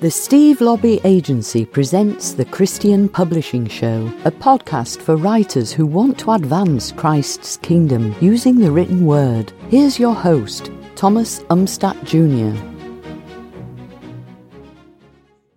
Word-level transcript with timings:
The 0.00 0.10
Steve 0.10 0.60
Laube 0.60 0.98
Agency 1.04 1.66
presents 1.66 2.32
the 2.32 2.46
Christian 2.46 3.06
Publishing 3.06 3.66
Show, 3.66 4.10
a 4.24 4.30
podcast 4.30 5.02
for 5.02 5.16
writers 5.16 5.72
who 5.72 5.84
want 5.84 6.18
to 6.20 6.30
advance 6.30 6.90
Christ's 6.90 7.58
kingdom 7.58 8.14
using 8.18 8.58
the 8.58 8.70
written 8.70 9.04
word. 9.04 9.52
Here's 9.68 9.98
your 9.98 10.14
host, 10.14 10.70
Thomas 10.96 11.40
Umstattd 11.50 12.02
Jr. 12.04 12.79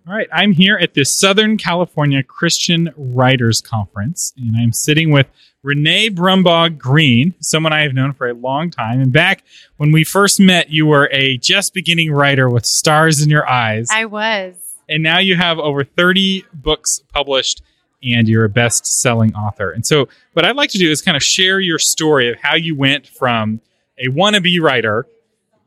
All 0.06 0.14
right, 0.14 0.28
I'm 0.30 0.52
here 0.52 0.76
at 0.76 0.92
the 0.92 1.02
Southern 1.02 1.56
California 1.56 2.22
Christian 2.22 2.92
Writers 2.94 3.62
Conference, 3.62 4.34
and 4.36 4.54
I'm 4.54 4.70
sitting 4.70 5.10
with 5.10 5.26
Renae 5.64 6.10
Brumbaugh 6.10 6.76
Green, 6.76 7.32
someone 7.40 7.72
I 7.72 7.84
have 7.84 7.94
known 7.94 8.12
for 8.12 8.28
a 8.28 8.34
long 8.34 8.70
time. 8.70 9.00
And 9.00 9.10
back 9.10 9.44
when 9.78 9.92
we 9.92 10.04
first 10.04 10.38
met, 10.38 10.68
you 10.68 10.84
were 10.84 11.08
a 11.10 11.38
just 11.38 11.72
beginning 11.72 12.12
writer 12.12 12.50
with 12.50 12.66
stars 12.66 13.22
in 13.22 13.30
your 13.30 13.48
eyes. 13.48 13.88
I 13.90 14.04
was. 14.04 14.54
And 14.90 15.02
now 15.02 15.20
you 15.20 15.36
have 15.36 15.58
over 15.58 15.84
30 15.84 16.44
books 16.52 17.02
published 17.14 17.62
and 18.02 18.28
you're 18.28 18.44
a 18.44 18.50
best 18.50 18.84
selling 18.84 19.34
author. 19.34 19.70
And 19.70 19.86
so, 19.86 20.08
what 20.34 20.44
I'd 20.44 20.54
like 20.54 20.68
to 20.72 20.78
do 20.78 20.90
is 20.90 21.00
kind 21.00 21.16
of 21.16 21.22
share 21.22 21.60
your 21.60 21.78
story 21.78 22.30
of 22.30 22.36
how 22.42 22.56
you 22.56 22.76
went 22.76 23.06
from 23.06 23.62
a 23.98 24.08
wannabe 24.08 24.60
writer 24.60 25.06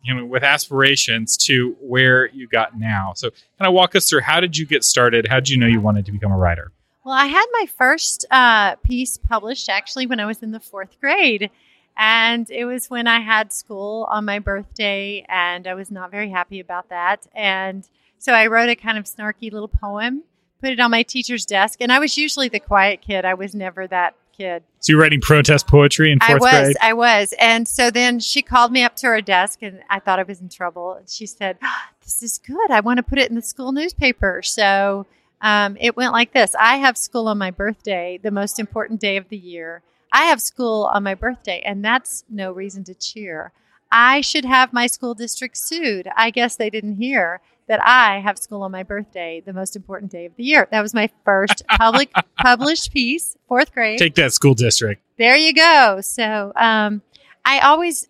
you 0.07 0.15
know, 0.15 0.25
with 0.25 0.43
aspirations 0.43 1.35
to 1.37 1.75
where 1.81 2.29
you 2.29 2.47
got 2.47 2.79
now. 2.79 3.13
So, 3.15 3.29
kind 3.29 3.67
of 3.67 3.73
walk 3.73 3.95
us 3.95 4.09
through 4.09 4.21
how 4.21 4.39
did 4.39 4.57
you 4.57 4.65
get 4.65 4.83
started? 4.83 5.27
How 5.27 5.35
did 5.35 5.49
you 5.49 5.57
know 5.57 5.67
you 5.67 5.81
wanted 5.81 6.05
to 6.05 6.11
become 6.11 6.31
a 6.31 6.37
writer? 6.37 6.71
Well, 7.03 7.15
I 7.15 7.27
had 7.27 7.45
my 7.53 7.67
first 7.77 8.25
uh, 8.31 8.75
piece 8.77 9.17
published 9.17 9.69
actually 9.69 10.07
when 10.07 10.19
I 10.19 10.25
was 10.25 10.41
in 10.41 10.51
the 10.51 10.59
fourth 10.59 10.99
grade. 10.99 11.49
And 11.97 12.49
it 12.51 12.65
was 12.65 12.89
when 12.89 13.07
I 13.07 13.19
had 13.21 13.51
school 13.51 14.07
on 14.11 14.23
my 14.23 14.37
birthday, 14.37 15.25
and 15.27 15.65
I 15.65 15.73
was 15.73 15.89
not 15.89 16.11
very 16.11 16.29
happy 16.29 16.59
about 16.59 16.89
that. 16.89 17.25
And 17.33 17.87
so 18.19 18.33
I 18.33 18.47
wrote 18.47 18.69
a 18.69 18.75
kind 18.75 18.99
of 18.99 19.05
snarky 19.05 19.51
little 19.51 19.67
poem, 19.67 20.23
put 20.61 20.69
it 20.69 20.79
on 20.79 20.91
my 20.91 21.01
teacher's 21.01 21.45
desk. 21.45 21.79
And 21.81 21.91
I 21.91 21.97
was 21.97 22.15
usually 22.15 22.49
the 22.49 22.59
quiet 22.59 23.01
kid, 23.01 23.25
I 23.25 23.33
was 23.33 23.55
never 23.55 23.87
that 23.87 24.13
kid. 24.37 24.63
So 24.79 24.93
you're 24.93 25.01
writing 25.01 25.21
protest 25.21 25.67
poetry 25.67 26.11
in 26.11 26.19
fourth 26.19 26.43
I 26.43 26.59
was, 26.59 26.65
grade? 26.65 26.77
I 26.81 26.93
was. 26.93 27.33
And 27.39 27.67
so 27.67 27.89
then 27.89 28.19
she 28.19 28.41
called 28.41 28.71
me 28.71 28.83
up 28.83 28.95
to 28.97 29.07
her 29.07 29.21
desk, 29.21 29.59
and 29.61 29.81
I 29.89 29.99
thought 29.99 30.19
I 30.19 30.23
was 30.23 30.39
in 30.39 30.49
trouble. 30.49 30.93
And 30.93 31.09
she 31.09 31.25
said, 31.25 31.57
"Ah, 31.63 31.89
This 32.03 32.23
is 32.23 32.37
good. 32.37 32.71
I 32.71 32.79
want 32.79 32.97
to 32.97 33.03
put 33.03 33.17
it 33.17 33.29
in 33.29 33.35
the 33.35 33.41
school 33.41 33.71
newspaper. 33.71 34.41
So 34.43 35.05
um, 35.41 35.77
it 35.79 35.95
went 35.97 36.13
like 36.13 36.33
this 36.33 36.55
I 36.59 36.77
have 36.77 36.97
school 36.97 37.27
on 37.27 37.37
my 37.37 37.51
birthday, 37.51 38.19
the 38.21 38.31
most 38.31 38.59
important 38.59 38.99
day 38.99 39.17
of 39.17 39.29
the 39.29 39.37
year. 39.37 39.81
I 40.11 40.25
have 40.25 40.41
school 40.41 40.85
on 40.85 41.03
my 41.03 41.15
birthday, 41.15 41.61
and 41.65 41.83
that's 41.83 42.23
no 42.29 42.51
reason 42.51 42.83
to 42.85 42.93
cheer. 42.93 43.51
I 43.91 44.21
should 44.21 44.45
have 44.45 44.73
my 44.73 44.87
school 44.87 45.13
district 45.13 45.57
sued. 45.57 46.09
I 46.15 46.29
guess 46.29 46.55
they 46.55 46.69
didn't 46.69 46.97
hear 46.97 47.41
that 47.67 47.85
I 47.85 48.19
have 48.19 48.37
school 48.37 48.63
on 48.63 48.71
my 48.71 48.83
birthday, 48.83 49.41
the 49.45 49.53
most 49.53 49.75
important 49.75 50.11
day 50.11 50.25
of 50.25 50.35
the 50.35 50.43
year. 50.43 50.67
That 50.71 50.81
was 50.81 50.93
my 50.93 51.09
first 51.25 51.63
public 51.77 52.11
published 52.37 52.91
piece, 52.93 53.37
fourth 53.47 53.73
grade. 53.73 53.99
Take 53.99 54.15
that 54.15 54.33
school 54.33 54.53
district. 54.53 55.01
There 55.17 55.35
you 55.35 55.53
go. 55.53 55.99
So 56.01 56.53
um, 56.55 57.01
I 57.45 57.59
always, 57.59 58.07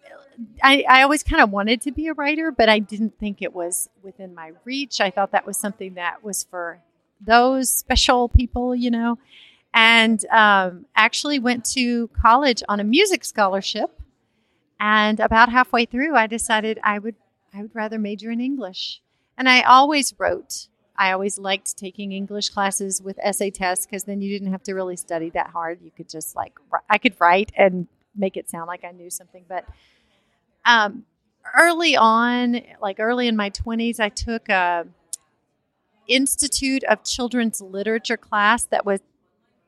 I, 0.63 0.85
I 0.87 1.01
always 1.01 1.23
kind 1.23 1.41
of 1.41 1.51
wanted 1.51 1.81
to 1.81 1.91
be 1.91 2.07
a 2.07 2.13
writer, 2.13 2.51
but 2.51 2.69
I 2.69 2.79
didn't 2.79 3.17
think 3.19 3.41
it 3.41 3.53
was 3.53 3.89
within 4.03 4.35
my 4.35 4.51
reach. 4.63 5.01
I 5.01 5.09
thought 5.09 5.31
that 5.31 5.45
was 5.45 5.57
something 5.57 5.95
that 5.95 6.23
was 6.23 6.43
for 6.43 6.79
those 7.19 7.71
special 7.71 8.29
people, 8.29 8.75
you 8.75 8.91
know. 8.91 9.17
And 9.73 10.23
um, 10.31 10.85
actually 10.95 11.39
went 11.39 11.65
to 11.71 12.07
college 12.09 12.63
on 12.69 12.79
a 12.79 12.83
music 12.83 13.23
scholarship. 13.23 13.91
And 14.79 15.19
about 15.19 15.49
halfway 15.49 15.85
through, 15.85 16.15
I 16.15 16.27
decided 16.27 16.79
I 16.83 16.99
would 16.99 17.15
I 17.53 17.61
would 17.61 17.73
rather 17.73 17.97
major 17.97 18.29
in 18.29 18.39
English. 18.39 19.01
And 19.37 19.49
I 19.49 19.61
always 19.61 20.13
wrote. 20.17 20.67
I 20.99 21.11
always 21.11 21.37
liked 21.37 21.77
taking 21.77 22.11
English 22.11 22.49
classes 22.49 23.01
with 23.01 23.19
essay 23.21 23.51
tests 23.51 23.85
because 23.85 24.05
then 24.05 24.21
you 24.21 24.31
didn't 24.31 24.51
have 24.51 24.63
to 24.63 24.73
really 24.73 24.95
study 24.95 25.29
that 25.31 25.51
hard. 25.51 25.79
You 25.81 25.91
could 25.95 26.09
just 26.09 26.35
like 26.35 26.59
I 26.89 26.97
could 26.97 27.15
write 27.19 27.51
and 27.55 27.87
make 28.15 28.35
it 28.35 28.49
sound 28.49 28.67
like 28.67 28.83
I 28.83 28.91
knew 28.91 29.09
something. 29.09 29.45
But 29.47 29.65
um, 30.65 31.05
early 31.55 31.95
on, 31.95 32.61
like 32.81 32.99
early 32.99 33.27
in 33.27 33.35
my 33.35 33.49
twenties, 33.49 33.99
I 33.99 34.09
took 34.09 34.49
a 34.49 34.87
Institute 36.07 36.83
of 36.85 37.03
Children's 37.03 37.61
Literature 37.61 38.17
class 38.17 38.63
that 38.65 38.85
was 38.85 39.01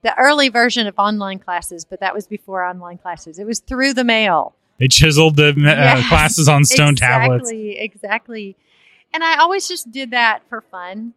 the 0.02 0.18
early 0.18 0.50
version 0.50 0.88
of 0.88 0.96
online 0.98 1.40
classes, 1.40 1.84
but 1.84 2.00
that 2.00 2.14
was 2.14 2.28
before 2.28 2.64
online 2.64 2.98
classes. 2.98 3.38
It 3.40 3.46
was 3.46 3.59
through 3.59 3.94
the 3.94 4.03
mail. 4.03 4.56
They 4.79 4.88
chiseled 4.88 5.35
the 5.35 5.50
uh, 5.50 5.53
Yes, 5.57 6.07
classes 6.07 6.47
on 6.47 6.66
stone 6.66 6.94
exactly, 6.94 7.28
tablets. 7.28 7.50
Exactly. 7.51 7.79
Exactly. 7.79 8.56
And 9.13 9.23
I 9.23 9.38
always 9.40 9.67
just 9.67 9.91
did 9.91 10.12
that 10.12 10.41
for 10.50 10.62
fun. 10.62 11.13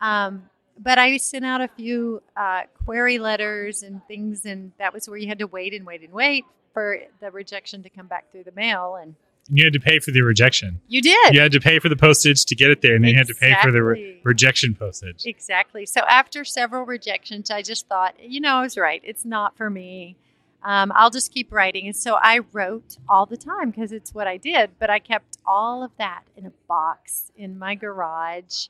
Um, 0.00 0.44
but 0.78 0.98
I 0.98 1.16
sent 1.18 1.44
out 1.44 1.60
a 1.60 1.68
few 1.68 2.22
uh, 2.36 2.62
query 2.84 3.18
letters 3.18 3.82
and 3.82 4.00
things, 4.06 4.46
and 4.46 4.72
that 4.78 4.92
was 4.94 5.08
where 5.08 5.18
you 5.18 5.28
had 5.28 5.38
to 5.40 5.46
wait 5.46 5.74
and 5.74 5.84
wait 5.86 6.02
and 6.02 6.12
wait 6.12 6.44
for 6.72 6.98
the 7.20 7.30
rejection 7.30 7.82
to 7.82 7.90
come 7.90 8.06
back 8.06 8.30
through 8.32 8.44
the 8.44 8.52
mail. 8.52 8.96
And 9.00 9.14
You 9.50 9.64
had 9.64 9.74
to 9.74 9.80
pay 9.80 9.98
for 9.98 10.10
the 10.10 10.22
rejection. 10.22 10.80
you 10.88 11.02
did. 11.02 11.34
You 11.34 11.40
had 11.40 11.52
to 11.52 11.60
pay 11.60 11.78
for 11.78 11.88
the 11.88 11.96
postage 11.96 12.44
to 12.46 12.54
get 12.54 12.70
it 12.70 12.80
there, 12.80 12.94
and 12.94 13.04
then 13.04 13.10
you 13.12 13.16
had 13.18 13.26
to 13.28 13.34
pay 13.34 13.54
for 13.62 13.70
the 13.70 13.82
re- 13.82 14.20
rejection 14.24 14.74
postage. 14.74 15.24
Exactly. 15.26 15.84
So 15.86 16.00
after 16.08 16.44
several 16.44 16.84
rejections, 16.86 17.50
I 17.50 17.62
just 17.62 17.86
thought, 17.86 18.14
you 18.20 18.40
know, 18.40 18.56
I 18.56 18.62
was 18.62 18.76
right. 18.78 19.02
It's 19.04 19.24
not 19.24 19.56
for 19.56 19.68
me. 19.70 20.16
Um, 20.62 20.92
I'll 20.94 21.10
just 21.10 21.32
keep 21.32 21.52
writing. 21.52 21.86
And 21.86 21.96
so 21.96 22.16
I 22.20 22.40
wrote 22.52 22.98
all 23.08 23.26
the 23.26 23.36
time 23.36 23.70
because 23.70 23.92
it's 23.92 24.14
what 24.14 24.26
I 24.26 24.36
did. 24.36 24.70
But 24.78 24.90
I 24.90 24.98
kept 24.98 25.38
all 25.46 25.82
of 25.82 25.90
that 25.98 26.22
in 26.36 26.46
a 26.46 26.52
box 26.68 27.32
in 27.36 27.58
my 27.58 27.74
garage. 27.74 28.68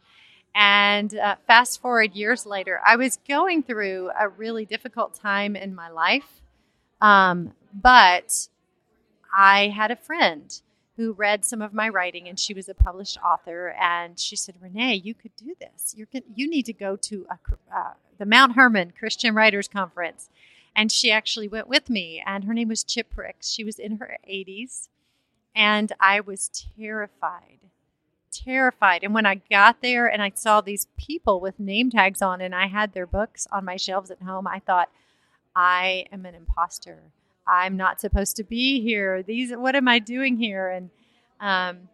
And 0.55 1.17
uh, 1.17 1.37
fast 1.47 1.81
forward 1.81 2.15
years 2.15 2.45
later, 2.47 2.81
I 2.85 2.97
was 2.97 3.19
going 3.29 3.63
through 3.63 4.11
a 4.19 4.29
really 4.29 4.65
difficult 4.65 5.15
time 5.15 5.55
in 5.57 5.75
my 5.75 5.89
life. 5.89 6.41
Um, 7.01 7.53
but 7.73 8.49
I 9.37 9.69
had 9.69 9.91
a 9.91 9.97
friend 9.97 10.61
who 10.97 11.13
read 11.13 11.45
some 11.45 11.63
of 11.63 11.73
my 11.73 11.89
writing, 11.89 12.29
and 12.29 12.39
she 12.39 12.53
was 12.53 12.69
a 12.69 12.75
published 12.75 13.17
author. 13.25 13.75
And 13.81 14.19
she 14.19 14.37
said, 14.37 14.57
"Renae, 14.61 15.03
you 15.03 15.15
could 15.15 15.35
do 15.37 15.55
this. 15.61 15.95
You're. 15.97 16.09
You 16.35 16.49
need 16.49 16.67
to 16.67 16.73
go 16.73 16.97
to 16.97 17.27
a, 17.31 17.39
uh, 17.75 17.93
the 18.19 18.27
Mount 18.27 18.55
Hermon 18.55 18.93
Christian 18.99 19.35
Writers 19.35 19.69
Conference." 19.69 20.29
And 20.75 20.91
she 20.91 21.11
actually 21.11 21.49
went 21.49 21.69
with 21.69 21.91
me, 21.91 22.23
and 22.25 22.45
her 22.45 22.55
name 22.55 22.69
was 22.69 22.85
Chip 22.85 23.09
Ricks. 23.17 23.51
She 23.51 23.65
was 23.65 23.79
in 23.79 23.99
her 23.99 24.17
80s, 24.29 24.89
and 25.55 25.93
I 26.01 26.21
was 26.21 26.49
terrified, 26.79 27.59
terrified. 28.33 29.03
And 29.03 29.13
when 29.13 29.27
I 29.27 29.43
got 29.51 29.83
there 29.83 30.07
and 30.07 30.23
I 30.23 30.31
saw 30.35 30.61
these 30.61 30.87
people 30.97 31.41
with 31.41 31.59
name 31.59 31.91
tags 31.91 32.23
on, 32.23 32.41
and 32.41 32.55
I 32.55 32.69
had 32.69 32.93
their 32.93 33.07
books 33.07 33.47
on 33.51 33.65
my 33.65 33.77
shelves 33.77 34.11
at 34.11 34.23
home, 34.23 34.47
I 34.47 34.61
thought, 34.61 34.91
I 35.55 36.07
am 36.13 36.25
an 36.25 36.35
imposter. 36.35 37.01
I'm 37.47 37.77
not 37.77 38.01
supposed 38.01 38.37
to 38.37 38.45
be 38.45 38.81
here. 38.81 39.23
These, 39.23 39.53
what 39.53 39.75
am 39.75 39.89
I 39.89 39.99
doing 39.99 40.37
here? 40.37 40.69
And, 40.69 40.91
um, 41.41 41.89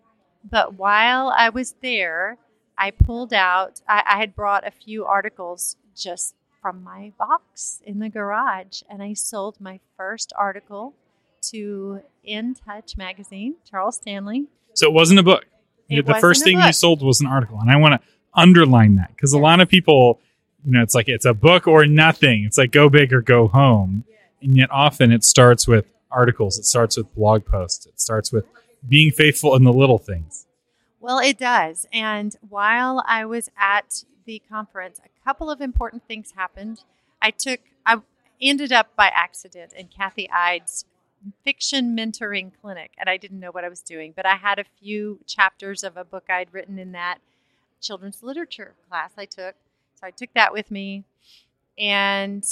but 0.48 0.75
while 0.75 1.32
I 1.37 1.48
was 1.48 1.75
there, 1.81 2.37
I 2.76 2.91
pulled 2.91 3.32
out. 3.32 3.81
I, 3.88 4.03
I 4.06 4.19
had 4.19 4.37
brought 4.37 4.66
a 4.66 4.70
few 4.70 5.06
articles 5.06 5.76
just 5.94 6.34
from 6.66 6.82
my 6.82 7.12
box 7.16 7.81
in 7.87 8.00
the 8.00 8.09
garage, 8.09 8.82
and 8.91 9.00
I 9.00 9.12
sold 9.12 9.60
my 9.60 9.78
first 9.97 10.32
article 10.37 10.94
to 11.41 12.00
In 12.25 12.56
Touch 12.56 12.97
magazine, 12.97 13.54
Charles 13.71 13.94
Stanley. 13.94 14.47
So 14.75 14.88
it 14.88 14.93
wasn't 14.93 15.21
a 15.21 15.22
book. 15.22 15.47
It 15.88 16.05
the 16.05 16.15
first 16.15 16.43
thing 16.43 16.59
you 16.59 16.72
sold 16.72 17.03
was 17.03 17.21
an 17.21 17.28
article, 17.28 17.60
and 17.60 17.71
I 17.71 17.76
want 17.76 18.03
to 18.03 18.09
underline 18.34 18.97
that 18.97 19.10
because 19.15 19.32
a 19.32 19.38
lot 19.38 19.60
of 19.60 19.69
people, 19.69 20.19
you 20.65 20.72
know, 20.72 20.82
it's 20.82 20.93
like 20.93 21.09
it's 21.09 21.25
a 21.25 21.32
book 21.32 21.69
or 21.69 21.87
nothing. 21.87 22.43
It's 22.44 22.59
like 22.59 22.72
go 22.72 22.88
big 22.88 23.12
or 23.12 23.22
go 23.22 23.47
home, 23.47 24.03
and 24.43 24.56
yet 24.56 24.69
often 24.72 25.12
it 25.12 25.22
starts 25.22 25.69
with 25.69 25.87
articles. 26.10 26.59
It 26.59 26.65
starts 26.65 26.97
with 26.97 27.15
blog 27.15 27.44
posts. 27.44 27.87
It 27.87 28.00
starts 28.00 28.32
with 28.32 28.44
being 28.88 29.12
faithful 29.12 29.55
in 29.55 29.62
the 29.62 29.72
little 29.72 29.99
things. 29.99 30.47
Well, 30.99 31.21
it 31.21 31.38
does. 31.38 31.87
And 31.93 32.34
while 32.49 33.05
I 33.06 33.25
was 33.25 33.50
at 33.56 34.03
the 34.25 34.43
conference, 34.49 34.99
a 34.99 35.15
couple 35.26 35.50
of 35.50 35.61
important 35.61 36.06
things 36.06 36.32
happened. 36.37 36.84
I 37.20 37.32
took, 37.32 37.61
I 37.84 37.96
ended 38.40 38.73
up 38.73 38.94
by 38.94 39.08
accident 39.08 39.73
in 39.73 39.88
Kathy 39.88 40.31
Ide's 40.31 40.84
fiction 41.43 41.96
mentoring 41.96 42.52
clinic, 42.62 42.93
and 42.96 43.11
I 43.11 43.17
didn't 43.17 43.40
know 43.40 43.50
what 43.50 43.64
I 43.64 43.69
was 43.69 43.81
doing, 43.81 44.12
but 44.14 44.25
I 44.25 44.37
had 44.37 44.61
a 44.61 44.64
few 44.81 45.19
chapters 45.26 45.82
of 45.82 45.96
a 45.96 46.05
book 46.05 46.25
I'd 46.31 46.55
written 46.55 46.78
in 46.78 46.93
that 46.93 47.19
children's 47.81 48.23
literature 48.23 48.75
class 48.88 49.11
I 49.19 49.25
took. 49.25 49.56
So 49.96 50.06
I 50.06 50.12
took 50.12 50.31
that 50.34 50.52
with 50.52 50.70
me. 50.70 51.02
And 51.76 52.46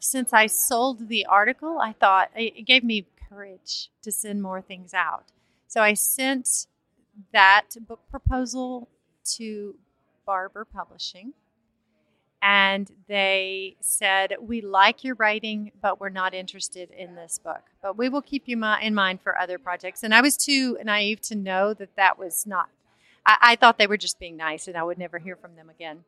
since 0.00 0.32
I 0.32 0.46
sold 0.48 1.08
the 1.08 1.26
article, 1.26 1.78
I 1.78 1.92
thought 1.92 2.30
it 2.34 2.66
gave 2.66 2.82
me 2.82 3.06
courage 3.28 3.88
to 4.02 4.10
send 4.10 4.42
more 4.42 4.60
things 4.60 4.92
out. 4.94 5.26
So 5.68 5.80
I 5.80 5.94
sent 5.94 6.66
that 7.32 7.68
book 7.86 8.00
proposal 8.10 8.88
to 9.36 9.76
Barbour 10.26 10.64
Publishing. 10.64 11.34
And 12.42 12.90
they 13.06 13.76
said, 13.80 14.34
We 14.40 14.60
like 14.60 15.04
your 15.04 15.14
writing, 15.14 15.70
but 15.80 16.00
we're 16.00 16.08
not 16.08 16.34
interested 16.34 16.90
in 16.90 17.14
this 17.14 17.38
book. 17.38 17.62
But 17.80 17.96
we 17.96 18.08
will 18.08 18.22
keep 18.22 18.44
you 18.46 18.62
in 18.82 18.94
mind 18.94 19.20
for 19.22 19.38
other 19.38 19.58
projects. 19.58 20.02
And 20.02 20.12
I 20.14 20.20
was 20.20 20.36
too 20.36 20.76
naive 20.84 21.20
to 21.22 21.36
know 21.36 21.72
that 21.74 21.96
that 21.96 22.18
was 22.18 22.46
not 22.46 22.68
I, 23.24 23.36
I 23.40 23.56
thought 23.56 23.78
they 23.78 23.86
were 23.86 23.96
just 23.96 24.18
being 24.18 24.36
nice, 24.36 24.68
and 24.68 24.76
I 24.76 24.82
would 24.82 24.98
never 24.98 25.18
hear 25.18 25.36
from 25.36 25.56
them 25.56 25.70
again. 25.70 26.04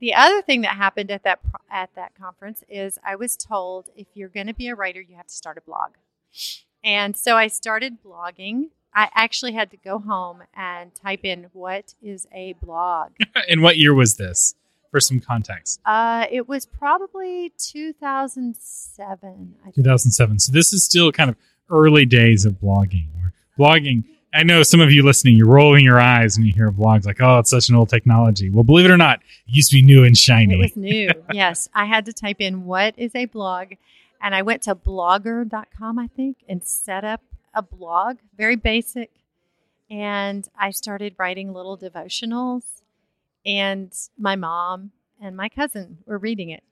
The 0.00 0.14
other 0.14 0.42
thing 0.42 0.60
that 0.62 0.76
happened 0.76 1.10
at 1.10 1.22
that 1.24 1.40
at 1.70 1.90
that 1.94 2.12
conference 2.14 2.62
is 2.68 2.98
I 3.04 3.16
was 3.16 3.36
told 3.36 3.88
if 3.96 4.06
you're 4.14 4.28
going 4.28 4.46
to 4.46 4.54
be 4.54 4.68
a 4.68 4.74
writer, 4.74 5.00
you 5.00 5.16
have 5.16 5.28
to 5.28 5.34
start 5.34 5.56
a 5.56 5.62
blog. 5.62 5.92
And 6.84 7.16
so 7.16 7.36
I 7.36 7.46
started 7.46 7.98
blogging. 8.04 8.70
I 8.94 9.10
actually 9.14 9.52
had 9.52 9.70
to 9.70 9.76
go 9.76 9.98
home 9.98 10.42
and 10.54 10.94
type 10.94 11.24
in 11.24 11.46
what 11.52 11.94
is 12.02 12.26
a 12.32 12.54
blog. 12.62 13.12
and 13.48 13.62
what 13.62 13.78
year 13.78 13.94
was 13.94 14.16
this? 14.16 14.54
For 14.96 15.00
some 15.00 15.20
context, 15.20 15.78
Uh, 15.84 16.24
it 16.30 16.48
was 16.48 16.64
probably 16.64 17.52
2007. 17.58 19.54
I 19.60 19.64
think. 19.64 19.74
2007. 19.74 20.38
So 20.38 20.52
this 20.52 20.72
is 20.72 20.84
still 20.84 21.12
kind 21.12 21.28
of 21.28 21.36
early 21.68 22.06
days 22.06 22.46
of 22.46 22.54
blogging. 22.54 23.08
Blogging. 23.58 24.04
I 24.32 24.42
know 24.42 24.62
some 24.62 24.80
of 24.80 24.90
you 24.90 25.02
listening, 25.02 25.36
you're 25.36 25.48
rolling 25.48 25.84
your 25.84 26.00
eyes 26.00 26.38
when 26.38 26.46
you 26.46 26.54
hear 26.54 26.72
blogs 26.72 27.04
like, 27.04 27.20
"Oh, 27.20 27.40
it's 27.40 27.50
such 27.50 27.68
an 27.68 27.74
old 27.74 27.90
technology." 27.90 28.48
Well, 28.48 28.64
believe 28.64 28.86
it 28.86 28.90
or 28.90 28.96
not, 28.96 29.18
it 29.46 29.54
used 29.54 29.70
to 29.72 29.76
be 29.76 29.82
new 29.82 30.02
and 30.02 30.16
shiny. 30.16 30.54
It 30.54 30.58
was 30.58 30.76
new. 30.76 31.10
yes. 31.34 31.68
I 31.74 31.84
had 31.84 32.06
to 32.06 32.14
type 32.14 32.40
in 32.40 32.64
what 32.64 32.94
is 32.96 33.14
a 33.14 33.26
blog. 33.26 33.74
And 34.22 34.34
I 34.34 34.40
went 34.40 34.62
to 34.62 34.74
blogger.com, 34.74 35.98
I 35.98 36.06
think, 36.06 36.38
and 36.48 36.64
set 36.64 37.04
up 37.04 37.20
a 37.52 37.60
blog, 37.60 38.16
very 38.34 38.56
basic. 38.56 39.10
And 39.90 40.48
I 40.58 40.70
started 40.70 41.16
writing 41.18 41.52
little 41.52 41.76
devotionals. 41.76 42.75
And 43.46 43.92
my 44.18 44.36
mom 44.36 44.90
and 45.20 45.36
my 45.36 45.48
cousin 45.48 45.98
were 46.04 46.18
reading 46.18 46.50
it. 46.50 46.64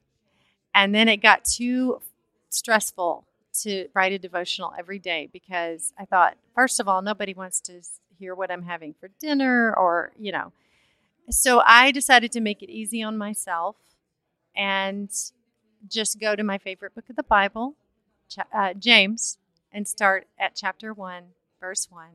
And 0.74 0.94
then 0.94 1.08
it 1.08 1.18
got 1.18 1.44
too 1.44 2.00
stressful 2.50 3.24
to 3.62 3.88
write 3.94 4.12
a 4.12 4.18
devotional 4.18 4.74
every 4.76 4.98
day 4.98 5.28
because 5.32 5.92
I 5.98 6.04
thought, 6.04 6.36
first 6.54 6.80
of 6.80 6.88
all, 6.88 7.00
nobody 7.00 7.32
wants 7.32 7.60
to 7.62 7.80
hear 8.18 8.34
what 8.34 8.50
I'm 8.50 8.64
having 8.64 8.94
for 8.98 9.08
dinner 9.20 9.72
or, 9.76 10.12
you 10.18 10.32
know. 10.32 10.52
So 11.30 11.62
I 11.64 11.92
decided 11.92 12.32
to 12.32 12.40
make 12.40 12.62
it 12.62 12.70
easy 12.70 13.02
on 13.02 13.16
myself 13.16 13.76
and 14.56 15.10
just 15.88 16.20
go 16.20 16.34
to 16.34 16.42
my 16.42 16.58
favorite 16.58 16.94
book 16.94 17.08
of 17.08 17.16
the 17.16 17.22
Bible, 17.22 17.76
uh, 18.52 18.74
James, 18.74 19.38
and 19.72 19.86
start 19.86 20.26
at 20.38 20.54
chapter 20.54 20.92
1, 20.92 21.24
verse 21.60 21.88
1. 21.90 22.08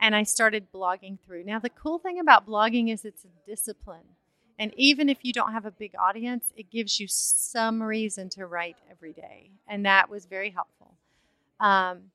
And 0.00 0.14
I 0.14 0.22
started 0.22 0.70
blogging 0.72 1.18
through. 1.26 1.44
Now, 1.44 1.58
the 1.58 1.70
cool 1.70 1.98
thing 1.98 2.20
about 2.20 2.46
blogging 2.46 2.92
is 2.92 3.04
it's 3.04 3.24
a 3.24 3.50
discipline. 3.50 4.04
And 4.60 4.72
even 4.76 5.08
if 5.08 5.18
you 5.22 5.32
don't 5.32 5.52
have 5.52 5.66
a 5.66 5.70
big 5.70 5.92
audience, 6.00 6.52
it 6.56 6.70
gives 6.70 6.98
you 7.00 7.06
some 7.08 7.82
reason 7.82 8.28
to 8.30 8.46
write 8.46 8.76
every 8.90 9.12
day. 9.12 9.50
And 9.68 9.84
that 9.86 10.08
was 10.10 10.26
very 10.26 10.50
helpful. 10.50 10.94
Um, 11.60 12.10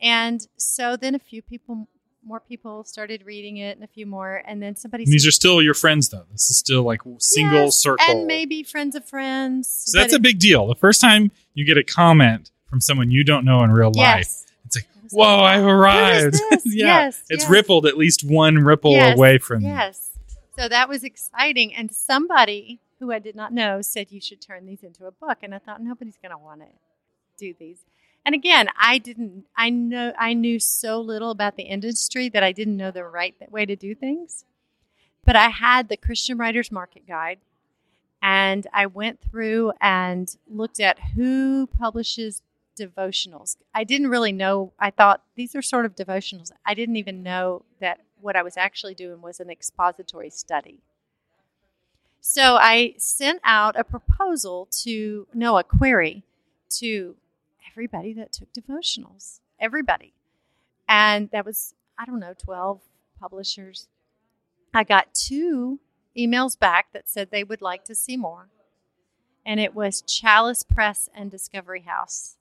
and 0.00 0.46
so 0.56 0.96
then 0.96 1.14
a 1.14 1.18
few 1.18 1.42
people, 1.42 1.88
more 2.24 2.40
people 2.40 2.84
started 2.84 3.24
reading 3.24 3.56
it, 3.58 3.76
and 3.76 3.84
a 3.84 3.88
few 3.88 4.04
more. 4.06 4.42
And 4.46 4.62
then 4.62 4.76
somebody 4.76 5.04
And 5.04 5.12
these 5.12 5.26
are 5.26 5.30
still 5.32 5.62
your 5.62 5.74
friends, 5.74 6.08
though. 6.08 6.26
This 6.30 6.50
is 6.50 6.58
still 6.58 6.82
like 6.82 7.00
single 7.18 7.64
Yes, 7.66 7.76
circle. 7.76 8.04
and 8.08 8.26
maybe 8.26 8.62
friends 8.62 8.94
of 8.96 9.04
friends. 9.04 9.68
so 9.68 9.98
that's 9.98 10.12
but 10.12 10.18
a 10.18 10.22
big 10.22 10.38
deal. 10.38 10.66
The 10.66 10.74
first 10.74 11.00
time 11.00 11.30
you 11.54 11.64
get 11.64 11.78
a 11.78 11.84
comment 11.84 12.50
from 12.68 12.80
someone 12.80 13.10
you 13.12 13.22
don't 13.24 13.44
know 13.44 13.62
in 13.62 13.70
real 13.70 13.90
it- 13.90 13.96
life, 13.96 14.42
it's 15.06 15.14
like, 15.14 15.26
"Whoa, 15.26 15.42
I've 15.44 15.64
arrived!" 15.64 16.36
yeah, 16.64 17.04
Yes, 17.04 17.22
it's 17.28 17.44
yes. 17.44 17.50
rippled 17.50 17.86
at 17.86 17.96
least 17.96 18.24
one 18.24 18.58
ripple 18.58 18.92
Yes, 18.92 19.16
away 19.16 19.38
from 19.38 19.62
you. 19.62 19.68
Yes. 19.68 20.10
So 20.58 20.68
that 20.68 20.88
was 20.88 21.04
exciting. 21.04 21.74
And 21.74 21.90
somebody 21.90 22.80
who 22.98 23.12
I 23.12 23.18
did 23.18 23.36
not 23.36 23.52
know 23.52 23.82
said 23.82 24.10
you 24.10 24.20
should 24.20 24.40
turn 24.40 24.64
these 24.66 24.82
into 24.82 25.06
a 25.06 25.10
book. 25.10 25.38
And 25.42 25.54
I 25.54 25.58
thought 25.58 25.82
nobody's 25.82 26.16
going 26.16 26.32
to 26.32 26.38
want 26.38 26.60
to 26.60 26.66
do 27.38 27.54
these. 27.58 27.78
And 28.24 28.34
again, 28.34 28.68
I 28.76 28.98
didn't. 28.98 29.44
I 29.56 29.70
know 29.70 30.12
I 30.18 30.32
knew 30.32 30.58
so 30.58 31.00
little 31.00 31.30
about 31.30 31.56
the 31.56 31.64
industry 31.64 32.28
that 32.30 32.42
I 32.42 32.52
didn't 32.52 32.76
know 32.76 32.90
the 32.90 33.04
right 33.04 33.34
way 33.50 33.66
to 33.66 33.76
do 33.76 33.94
things. 33.94 34.44
But 35.24 35.36
I 35.36 35.48
had 35.48 35.88
the 35.88 35.96
Christian 35.96 36.38
Writers 36.38 36.72
Market 36.72 37.06
Guide, 37.06 37.38
and 38.22 38.66
I 38.72 38.86
went 38.86 39.20
through 39.20 39.72
and 39.80 40.34
looked 40.48 40.80
at 40.80 40.98
who 41.14 41.66
publishes 41.66 42.42
devotionals. 42.76 43.56
I 43.74 43.84
didn't 43.84 44.08
really 44.08 44.32
know. 44.32 44.72
I 44.78 44.90
thought 44.90 45.22
these 45.34 45.54
are 45.54 45.62
sort 45.62 45.86
of 45.86 45.96
devotionals. 45.96 46.52
I 46.64 46.74
didn't 46.74 46.96
even 46.96 47.22
know 47.22 47.64
that 47.80 48.00
what 48.20 48.36
I 48.36 48.42
was 48.42 48.56
actually 48.56 48.94
doing 48.94 49.22
was 49.22 49.40
an 49.40 49.50
expository 49.50 50.30
study. 50.30 50.80
So 52.20 52.56
I 52.56 52.94
sent 52.98 53.40
out 53.44 53.78
a 53.78 53.84
proposal 53.84 54.68
to, 54.82 55.26
no, 55.32 55.58
a 55.58 55.64
query 55.64 56.24
to 56.70 57.14
everybody 57.70 58.12
that 58.14 58.32
took 58.32 58.52
devotionals, 58.52 59.40
everybody. 59.60 60.12
And 60.88 61.30
that 61.30 61.44
was, 61.44 61.74
I 61.98 62.04
don't 62.04 62.20
know, 62.20 62.34
12 62.36 62.80
publishers. 63.20 63.88
I 64.74 64.84
got 64.84 65.14
two 65.14 65.78
emails 66.16 66.58
back 66.58 66.92
that 66.92 67.08
said 67.08 67.30
they 67.30 67.44
would 67.44 67.62
like 67.62 67.84
to 67.84 67.94
see 67.94 68.16
more. 68.16 68.48
And 69.44 69.60
it 69.60 69.74
was 69.74 70.02
Chalice 70.02 70.64
Press 70.64 71.08
and 71.14 71.30
Discovery 71.30 71.82
House. 71.82 72.36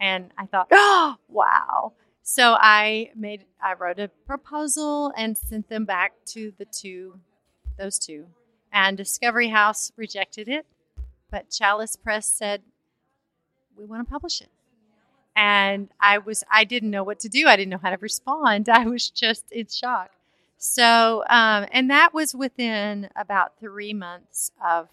And 0.00 0.30
I 0.38 0.46
thought, 0.46 0.68
oh, 0.72 1.16
wow. 1.28 1.92
So 2.22 2.56
I 2.58 3.10
made, 3.16 3.44
I 3.62 3.74
wrote 3.74 3.98
a 3.98 4.08
proposal 4.26 5.12
and 5.16 5.36
sent 5.36 5.68
them 5.68 5.84
back 5.84 6.12
to 6.26 6.52
the 6.58 6.64
two, 6.64 7.18
those 7.78 7.98
two. 7.98 8.26
And 8.72 8.96
Discovery 8.96 9.48
House 9.48 9.90
rejected 9.96 10.48
it, 10.48 10.64
but 11.30 11.50
Chalice 11.50 11.96
Press 11.96 12.32
said, 12.32 12.62
we 13.76 13.84
want 13.84 14.06
to 14.06 14.10
publish 14.10 14.40
it. 14.40 14.50
And 15.34 15.88
I 16.00 16.18
was, 16.18 16.44
I 16.50 16.64
didn't 16.64 16.90
know 16.90 17.02
what 17.02 17.20
to 17.20 17.28
do. 17.28 17.46
I 17.48 17.56
didn't 17.56 17.70
know 17.70 17.80
how 17.82 17.90
to 17.90 17.98
respond. 17.98 18.68
I 18.72 18.84
was 18.84 19.10
just 19.10 19.50
in 19.50 19.66
shock. 19.66 20.10
So, 20.58 21.24
um, 21.30 21.66
and 21.72 21.90
that 21.90 22.12
was 22.12 22.34
within 22.34 23.08
about 23.16 23.58
three 23.58 23.94
months 23.94 24.52
of 24.64 24.88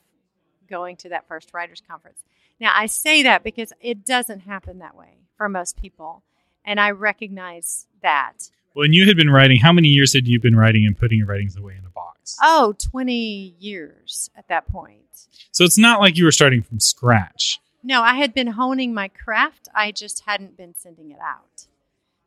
going 0.68 0.96
to 0.98 1.10
that 1.10 1.28
first 1.28 1.54
writers 1.54 1.82
conference. 1.88 2.24
Now, 2.60 2.72
I 2.76 2.88
say 2.88 3.24
that 3.24 3.44
because 3.44 3.74
it 3.82 4.06
doesn't 4.06 4.42
happen 4.42 4.80
that 4.80 4.96
way 4.96 5.18
for 5.38 5.48
most 5.48 5.80
people. 5.80 6.24
And 6.66 6.80
I 6.80 6.92
recognize 6.92 7.88
that. 8.02 8.50
Well, 8.76 8.86
and 8.86 8.94
you 8.94 9.08
had 9.08 9.16
been 9.16 9.30
writing. 9.30 9.60
How 9.60 9.72
many 9.72 9.88
years 9.88 10.14
had 10.14 10.28
you 10.28 10.40
been 10.40 10.56
writing 10.56 10.86
and 10.86 10.98
putting 10.98 11.20
your 11.20 11.28
writings 11.28 11.56
away 11.56 11.76
in 11.78 11.86
a 11.86 11.90
box? 11.90 12.38
Oh, 12.42 12.76
20 12.78 13.56
years 13.60 14.30
at 14.36 14.48
that 14.50 14.68
point. 14.68 15.28
So 15.52 15.64
it's 15.64 15.78
not 15.78 16.00
like 16.00 16.18
you 16.18 16.26
were 16.26 16.32
starting 16.32 16.62
from 16.62 16.80
scratch. 16.80 17.60
No, 17.84 18.02
I 18.02 18.16
had 18.16 18.34
been 18.34 18.48
honing 18.48 18.94
my 18.94 19.08
craft. 19.08 19.70
I 19.74 19.92
just 19.92 20.24
hadn't 20.26 20.58
been 20.58 20.76
sending 20.76 21.12
it 21.12 21.20
out. 21.24 21.68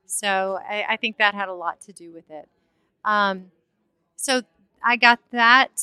So 0.06 0.58
I, 0.68 0.84
I 0.90 0.96
think 0.96 1.18
that 1.18 1.34
had 1.34 1.48
a 1.48 1.54
lot 1.54 1.80
to 1.82 1.92
do 1.92 2.12
with 2.12 2.30
it. 2.30 2.48
Um, 3.04 3.50
so 4.16 4.42
I 4.82 4.96
got 4.96 5.20
that 5.32 5.80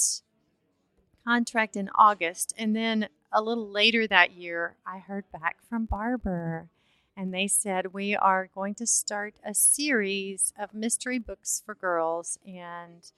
contract 1.27 1.75
in 1.75 1.89
August. 1.95 2.53
And 2.57 2.75
then 2.75 3.09
a 3.31 3.41
little 3.41 3.69
later 3.69 4.07
that 4.07 4.31
year, 4.31 4.77
I 4.85 4.99
heard 4.99 5.25
back 5.31 5.57
from 5.67 5.85
Barbour. 5.85 6.69
And 7.15 7.33
they 7.33 7.47
said, 7.47 7.93
We 7.93 8.15
are 8.15 8.49
going 8.53 8.75
to 8.75 8.87
start 8.87 9.35
a 9.43 9.53
series 9.53 10.53
of 10.57 10.73
mystery 10.73 11.19
books 11.19 11.61
for 11.65 11.75
girls. 11.75 12.37
And 12.47 13.11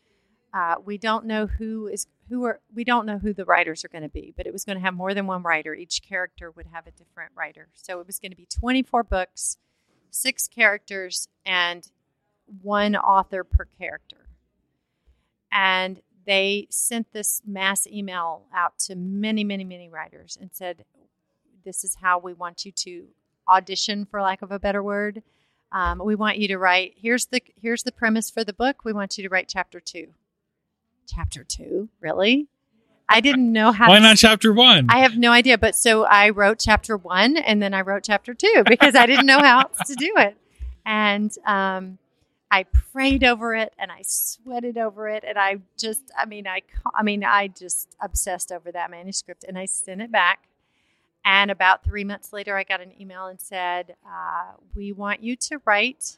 uh, 0.53 0.75
we 0.83 0.97
don't 0.97 1.25
know 1.25 1.45
who 1.45 1.87
is 1.87 2.07
who 2.29 2.45
are 2.45 2.59
we 2.73 2.83
don't 2.83 3.05
know 3.05 3.17
who 3.17 3.33
the 3.33 3.45
writers 3.45 3.83
are 3.83 3.89
going 3.89 4.03
to 4.03 4.09
be, 4.09 4.33
but 4.35 4.47
it 4.47 4.53
was 4.53 4.63
going 4.63 4.77
to 4.77 4.83
have 4.83 4.93
more 4.93 5.13
than 5.13 5.27
one 5.27 5.43
writer. 5.43 5.75
Each 5.75 6.01
character 6.01 6.49
would 6.49 6.67
have 6.71 6.87
a 6.87 6.91
different 6.91 7.33
writer. 7.35 7.67
So 7.73 7.99
it 7.99 8.07
was 8.07 8.19
going 8.19 8.31
to 8.31 8.37
be 8.37 8.47
24 8.47 9.03
books, 9.03 9.57
six 10.09 10.47
characters, 10.47 11.27
and 11.45 11.87
one 12.61 12.95
author 12.95 13.43
per 13.43 13.67
character. 13.77 14.29
And 15.51 16.01
they 16.25 16.67
sent 16.69 17.11
this 17.13 17.41
mass 17.45 17.87
email 17.87 18.43
out 18.53 18.77
to 18.79 18.95
many, 18.95 19.43
many, 19.43 19.63
many 19.63 19.89
writers 19.89 20.37
and 20.39 20.49
said, 20.53 20.85
"This 21.63 21.83
is 21.83 21.95
how 22.01 22.19
we 22.19 22.33
want 22.33 22.65
you 22.65 22.71
to 22.71 23.07
audition, 23.49 24.05
for 24.05 24.21
lack 24.21 24.41
of 24.41 24.51
a 24.51 24.59
better 24.59 24.83
word. 24.83 25.23
Um, 25.71 26.01
we 26.03 26.15
want 26.15 26.37
you 26.37 26.47
to 26.49 26.57
write. 26.57 26.93
Here's 26.97 27.25
the 27.27 27.41
here's 27.61 27.83
the 27.83 27.91
premise 27.91 28.29
for 28.29 28.43
the 28.43 28.53
book. 28.53 28.83
We 28.85 28.93
want 28.93 29.17
you 29.17 29.23
to 29.23 29.29
write 29.29 29.47
chapter 29.47 29.79
two. 29.79 30.09
Chapter 31.07 31.43
two, 31.43 31.89
really? 31.99 32.47
I 33.07 33.21
didn't 33.21 33.51
know 33.51 33.71
how. 33.71 33.89
Why 33.89 33.97
to 33.97 34.03
not 34.03 34.17
chapter 34.17 34.53
one? 34.53 34.87
I 34.89 34.99
have 34.99 35.17
no 35.17 35.31
idea. 35.31 35.57
But 35.57 35.75
so 35.75 36.03
I 36.03 36.29
wrote 36.29 36.59
chapter 36.59 36.95
one 36.95 37.37
and 37.37 37.61
then 37.61 37.73
I 37.73 37.81
wrote 37.81 38.03
chapter 38.03 38.33
two 38.33 38.63
because 38.67 38.95
I 38.95 39.05
didn't 39.05 39.25
know 39.25 39.39
how 39.39 39.61
else 39.61 39.77
to 39.87 39.95
do 39.95 40.13
it. 40.17 40.37
And 40.85 41.35
um, 41.45 41.97
I 42.51 42.63
prayed 42.63 43.23
over 43.23 43.53
it 43.53 43.73
and 43.77 43.91
I 43.91 44.01
sweated 44.03 44.77
over 44.77 45.07
it. 45.07 45.23
And 45.27 45.37
I 45.37 45.57
just, 45.77 46.11
I 46.17 46.25
mean, 46.25 46.47
I, 46.47 46.61
I 46.95 47.03
mean, 47.03 47.23
I 47.23 47.47
just 47.47 47.95
obsessed 48.01 48.51
over 48.51 48.71
that 48.71 48.89
manuscript 48.89 49.45
and 49.47 49.57
I 49.57 49.65
sent 49.65 50.01
it 50.01 50.11
back. 50.11 50.47
And 51.23 51.51
about 51.51 51.83
three 51.83 52.03
months 52.03 52.33
later, 52.33 52.57
I 52.57 52.63
got 52.63 52.81
an 52.81 52.93
email 52.99 53.27
and 53.27 53.39
said, 53.39 53.95
uh, 54.05 54.53
We 54.75 54.91
want 54.93 55.21
you 55.21 55.35
to 55.35 55.61
write 55.65 56.17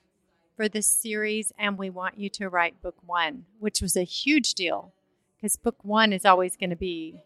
for 0.55 0.69
this 0.69 0.87
series 0.87 1.51
and 1.57 1.77
we 1.77 1.89
want 1.89 2.17
you 2.17 2.29
to 2.29 2.47
write 2.47 2.81
book 2.81 2.95
one, 3.05 3.45
which 3.59 3.81
was 3.81 3.97
a 3.97 4.03
huge 4.03 4.53
deal 4.53 4.93
because 5.35 5.57
book 5.57 5.77
one 5.83 6.13
is 6.13 6.23
always 6.23 6.55
going 6.55 6.69
to 6.69 6.75
be 6.75 7.19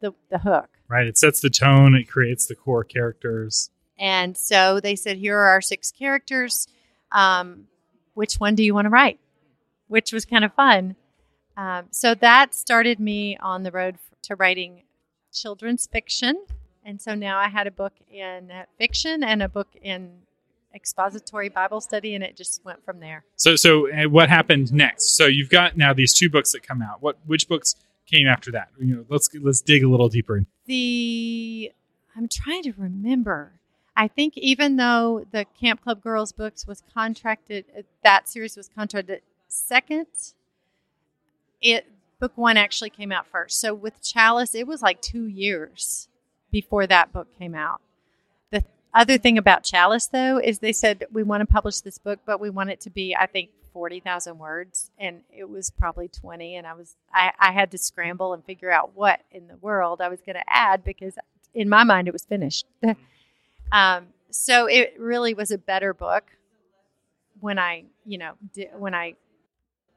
the, 0.00 0.14
the 0.30 0.38
hook. 0.38 0.68
right. 0.88 1.06
It 1.06 1.18
sets 1.18 1.40
the 1.40 1.50
tone. 1.50 1.94
It 1.94 2.08
creates 2.08 2.46
the 2.46 2.54
core 2.54 2.84
characters. 2.84 3.70
And 3.98 4.36
so 4.36 4.80
they 4.80 4.94
said, 4.94 5.16
Here 5.16 5.36
are 5.36 5.48
our 5.48 5.60
six 5.60 5.90
characters. 5.90 6.68
Um, 7.10 7.66
which 8.18 8.34
one 8.36 8.54
do 8.54 8.62
you 8.62 8.74
want 8.74 8.86
to 8.86 8.90
write? 8.90 9.18
which 9.88 10.12
was 10.12 10.24
kind 10.24 10.44
of 10.44 10.52
fun. 10.54 10.94
Um, 11.56 11.86
so 11.90 12.14
that 12.14 12.54
started 12.54 13.00
me 13.00 13.36
on 13.38 13.64
the 13.64 13.72
road 13.72 13.96
to 14.22 14.36
writing 14.36 14.82
children's 15.32 15.86
fiction. 15.86 16.44
And 16.84 17.00
so 17.02 17.14
now 17.14 17.38
I 17.38 17.48
had 17.48 17.66
a 17.66 17.70
book 17.70 17.94
in 18.10 18.52
fiction 18.78 19.24
and 19.24 19.42
a 19.42 19.48
book 19.48 19.68
in 19.82 20.10
expository 20.74 21.48
Bible 21.48 21.80
study, 21.80 22.14
and 22.14 22.22
it 22.22 22.36
just 22.36 22.64
went 22.64 22.84
from 22.84 23.00
there. 23.00 23.24
So, 23.36 23.56
so 23.56 23.90
uh, 23.90 24.04
what 24.04 24.28
happened 24.28 24.72
next? 24.72 25.16
So 25.16 25.26
you've 25.26 25.50
got 25.50 25.76
now 25.76 25.92
these 25.92 26.14
two 26.14 26.30
books 26.30 26.52
that 26.52 26.62
come 26.62 26.80
out. 26.80 27.02
What, 27.02 27.18
which 27.26 27.48
books 27.48 27.74
came 28.06 28.28
after 28.28 28.52
that? 28.52 28.68
You 28.78 28.96
know, 28.96 29.04
let's 29.08 29.28
let's 29.42 29.60
dig 29.60 29.82
a 29.82 29.88
little 29.88 30.08
deeper. 30.08 30.44
The 30.66 31.72
I'm 32.16 32.28
trying 32.28 32.62
to 32.64 32.72
remember. 32.76 33.57
I 33.98 34.06
think 34.06 34.36
even 34.36 34.76
though 34.76 35.26
the 35.32 35.44
Camp 35.60 35.82
Club 35.82 36.00
Girls 36.00 36.30
books 36.30 36.68
was 36.68 36.84
contracted, 36.94 37.64
uh, 37.76 37.82
that 38.04 38.28
series 38.28 38.56
was 38.56 38.68
contracted 38.68 39.22
second. 39.48 40.06
It 41.60 41.84
book 42.20 42.30
one 42.36 42.56
actually 42.56 42.90
came 42.90 43.10
out 43.10 43.26
first. 43.26 43.60
So 43.60 43.74
with 43.74 44.00
Chalice, 44.00 44.54
it 44.54 44.68
was 44.68 44.82
like 44.82 45.02
two 45.02 45.26
years 45.26 46.08
before 46.52 46.86
that 46.86 47.12
book 47.12 47.26
came 47.40 47.56
out. 47.56 47.80
The 48.52 48.64
other 48.94 49.18
thing 49.18 49.36
about 49.36 49.64
Chalice, 49.64 50.06
though, 50.06 50.38
is 50.38 50.60
they 50.60 50.72
said 50.72 51.04
we 51.10 51.24
want 51.24 51.40
to 51.40 51.46
publish 51.52 51.80
this 51.80 51.98
book, 51.98 52.20
but 52.24 52.38
we 52.38 52.50
want 52.50 52.70
it 52.70 52.80
to 52.82 52.90
be, 52.90 53.16
I 53.16 53.26
think, 53.26 53.50
forty 53.72 53.98
thousand 53.98 54.38
words, 54.38 54.92
and 54.96 55.22
it 55.36 55.48
was 55.50 55.70
probably 55.70 56.06
twenty. 56.06 56.54
And 56.54 56.68
I 56.68 56.74
was, 56.74 56.94
I, 57.12 57.32
I 57.40 57.50
had 57.50 57.72
to 57.72 57.78
scramble 57.78 58.32
and 58.32 58.44
figure 58.44 58.70
out 58.70 58.92
what 58.94 59.22
in 59.32 59.48
the 59.48 59.56
world 59.56 60.00
I 60.00 60.08
was 60.08 60.20
going 60.20 60.36
to 60.36 60.44
add 60.46 60.84
because 60.84 61.14
in 61.52 61.68
my 61.68 61.82
mind 61.82 62.06
it 62.06 62.12
was 62.12 62.24
finished. 62.24 62.64
um, 63.72 64.06
so 64.30 64.66
it 64.66 64.94
really 64.98 65.34
was 65.34 65.50
a 65.50 65.58
better 65.58 65.94
book 65.94 66.24
when 67.40 67.58
I, 67.58 67.84
you 68.04 68.18
know, 68.18 68.32
when 68.76 68.94
I 68.94 69.14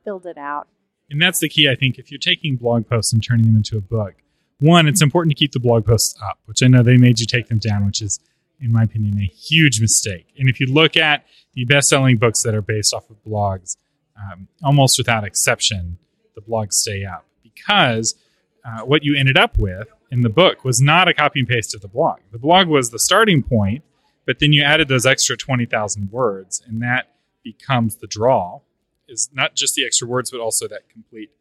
filled 0.03 0.25
it 0.25 0.37
out. 0.37 0.67
And 1.09 1.21
that's 1.21 1.39
the 1.39 1.49
key, 1.49 1.69
I 1.69 1.75
think. 1.75 1.97
If 1.97 2.11
you're 2.11 2.19
taking 2.19 2.55
blog 2.55 2.87
posts 2.87 3.11
and 3.11 3.23
turning 3.23 3.45
them 3.47 3.57
into 3.57 3.77
a 3.77 3.81
book, 3.81 4.15
one, 4.59 4.87
it's 4.87 5.01
important 5.01 5.35
to 5.35 5.39
keep 5.39 5.51
the 5.51 5.59
blog 5.59 5.85
posts 5.85 6.15
up, 6.23 6.39
which 6.45 6.63
I 6.63 6.67
know 6.67 6.83
they 6.83 6.97
made 6.97 7.19
you 7.19 7.25
take 7.25 7.47
them 7.47 7.57
down, 7.57 7.85
which 7.85 8.01
is, 8.01 8.19
in 8.59 8.71
my 8.71 8.83
opinion, 8.83 9.19
a 9.19 9.25
huge 9.25 9.81
mistake. 9.81 10.27
And 10.37 10.47
if 10.47 10.59
you 10.59 10.67
look 10.67 10.95
at 10.95 11.25
the 11.53 11.65
best 11.65 11.89
selling 11.89 12.17
books 12.17 12.43
that 12.43 12.55
are 12.55 12.61
based 12.61 12.93
off 12.93 13.09
of 13.09 13.17
blogs, 13.25 13.75
um, 14.15 14.47
almost 14.63 14.97
without 14.97 15.23
exception, 15.23 15.97
the 16.35 16.41
blogs 16.41 16.73
stay 16.73 17.03
up 17.05 17.25
because 17.43 18.15
uh, 18.63 18.81
what 18.81 19.03
you 19.03 19.15
ended 19.15 19.37
up 19.37 19.57
with 19.57 19.87
in 20.11 20.21
the 20.21 20.29
book 20.29 20.63
was 20.63 20.81
not 20.81 21.07
a 21.07 21.13
copy 21.13 21.39
and 21.39 21.47
paste 21.47 21.73
of 21.73 21.81
the 21.81 21.87
blog. 21.87 22.19
The 22.31 22.37
blog 22.37 22.67
was 22.67 22.89
the 22.89 22.99
starting 22.99 23.41
point, 23.41 23.83
but 24.25 24.39
then 24.39 24.53
you 24.53 24.61
added 24.61 24.87
those 24.87 25.05
extra 25.05 25.37
20,000 25.37 26.11
words, 26.11 26.61
and 26.67 26.81
that 26.81 27.15
becomes 27.43 27.95
the 27.95 28.07
draw 28.07 28.59
is 29.07 29.29
not 29.33 29.55
just 29.55 29.75
the 29.75 29.85
extra 29.85 30.07
words, 30.07 30.31
but 30.31 30.39
also 30.39 30.67
that 30.67 30.89
complete 30.89 31.31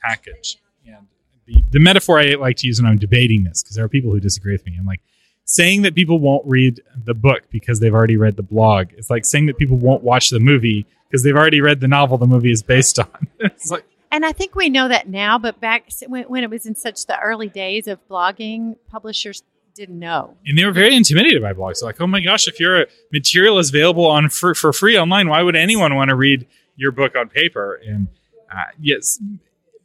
package. 0.00 0.58
And 0.86 1.06
the, 1.46 1.56
the 1.70 1.80
metaphor 1.80 2.20
I 2.20 2.34
like 2.34 2.56
to 2.58 2.66
use 2.66 2.80
when 2.80 2.90
I'm 2.90 2.98
debating 2.98 3.44
this, 3.44 3.62
because 3.62 3.76
there 3.76 3.84
are 3.84 3.88
people 3.88 4.10
who 4.10 4.20
disagree 4.20 4.52
with 4.52 4.66
me, 4.66 4.76
I'm 4.78 4.86
like, 4.86 5.00
saying 5.44 5.82
that 5.82 5.94
people 5.94 6.18
won't 6.18 6.44
read 6.46 6.82
the 7.04 7.14
book 7.14 7.44
because 7.50 7.78
they've 7.78 7.94
already 7.94 8.16
read 8.16 8.36
the 8.36 8.42
blog 8.42 8.88
is 8.96 9.08
like 9.08 9.24
saying 9.24 9.46
that 9.46 9.56
people 9.56 9.76
won't 9.76 10.02
watch 10.02 10.30
the 10.30 10.40
movie 10.40 10.84
because 11.08 11.22
they've 11.22 11.36
already 11.36 11.60
read 11.60 11.80
the 11.80 11.86
novel 11.86 12.18
the 12.18 12.26
movie 12.26 12.50
is 12.50 12.64
based 12.64 12.98
on. 12.98 13.28
it's 13.38 13.70
like, 13.70 13.86
And 14.16 14.24
I 14.24 14.32
think 14.32 14.54
we 14.54 14.70
know 14.70 14.88
that 14.88 15.10
now, 15.10 15.36
but 15.36 15.60
back 15.60 15.90
when, 16.06 16.24
when 16.24 16.42
it 16.42 16.48
was 16.48 16.64
in 16.64 16.74
such 16.74 17.04
the 17.04 17.20
early 17.20 17.50
days 17.50 17.86
of 17.86 17.98
blogging, 18.08 18.76
publishers 18.90 19.42
didn't 19.74 19.98
know. 19.98 20.38
and 20.46 20.56
they 20.56 20.64
were 20.64 20.72
very 20.72 20.96
intimidated 20.96 21.42
by 21.42 21.52
blogs. 21.52 21.82
Like, 21.82 22.00
oh 22.00 22.06
my 22.06 22.20
gosh, 22.20 22.48
if 22.48 22.58
your 22.58 22.86
material 23.12 23.58
is 23.58 23.68
available 23.68 24.06
on 24.06 24.30
for, 24.30 24.54
for 24.54 24.72
free 24.72 24.98
online, 24.98 25.28
why 25.28 25.42
would 25.42 25.54
anyone 25.54 25.94
want 25.94 26.08
to 26.08 26.14
read 26.14 26.46
your 26.76 26.92
book 26.92 27.14
on 27.14 27.28
paper? 27.28 27.78
And 27.86 28.08
uh, 28.50 28.62
yes, 28.80 29.20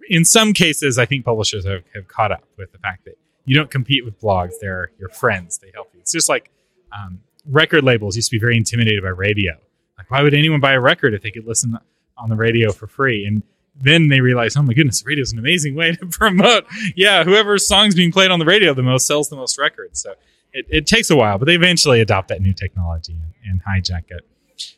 in 0.07 0.23
some 0.23 0.53
cases, 0.53 0.97
I 0.97 1.05
think 1.05 1.25
publishers 1.25 1.65
have, 1.65 1.83
have 1.93 2.07
caught 2.07 2.31
up 2.31 2.45
with 2.57 2.71
the 2.71 2.77
fact 2.77 3.03
that 3.03 3.17
you 3.43 3.57
don't 3.57 3.69
compete 3.69 4.05
with 4.05 4.17
blogs; 4.21 4.53
they're 4.61 4.91
your 4.97 5.09
friends. 5.09 5.57
They 5.57 5.71
help 5.73 5.89
you. 5.93 5.99
It's 5.99 6.13
just 6.13 6.29
like 6.29 6.51
um, 6.97 7.19
record 7.49 7.83
labels 7.83 8.15
used 8.15 8.29
to 8.29 8.35
be 8.37 8.39
very 8.39 8.55
intimidated 8.55 9.03
by 9.03 9.09
radio. 9.09 9.57
Like, 9.97 10.09
why 10.09 10.21
would 10.21 10.33
anyone 10.33 10.61
buy 10.61 10.71
a 10.71 10.79
record 10.79 11.13
if 11.13 11.21
they 11.21 11.31
could 11.31 11.45
listen 11.45 11.77
on 12.17 12.29
the 12.29 12.37
radio 12.37 12.71
for 12.71 12.87
free? 12.87 13.25
And 13.25 13.43
then 13.75 14.09
they 14.09 14.21
realize, 14.21 14.55
oh 14.57 14.61
my 14.61 14.73
goodness, 14.73 15.03
radio 15.05 15.21
is 15.21 15.31
an 15.31 15.39
amazing 15.39 15.75
way 15.75 15.93
to 15.93 16.05
promote. 16.11 16.65
Yeah, 16.95 17.23
whoever's 17.23 17.67
song's 17.67 17.95
being 17.95 18.11
played 18.11 18.31
on 18.31 18.39
the 18.39 18.45
radio 18.45 18.73
the 18.73 18.83
most 18.83 19.07
sells 19.07 19.29
the 19.29 19.35
most 19.35 19.57
records. 19.57 20.01
So 20.01 20.13
it, 20.53 20.65
it 20.69 20.87
takes 20.87 21.09
a 21.09 21.15
while, 21.15 21.37
but 21.37 21.45
they 21.45 21.55
eventually 21.55 22.01
adopt 22.01 22.27
that 22.29 22.41
new 22.41 22.53
technology 22.53 23.13
and, 23.13 23.33
and 23.45 23.61
hijack 23.63 24.09
it. 24.09 24.27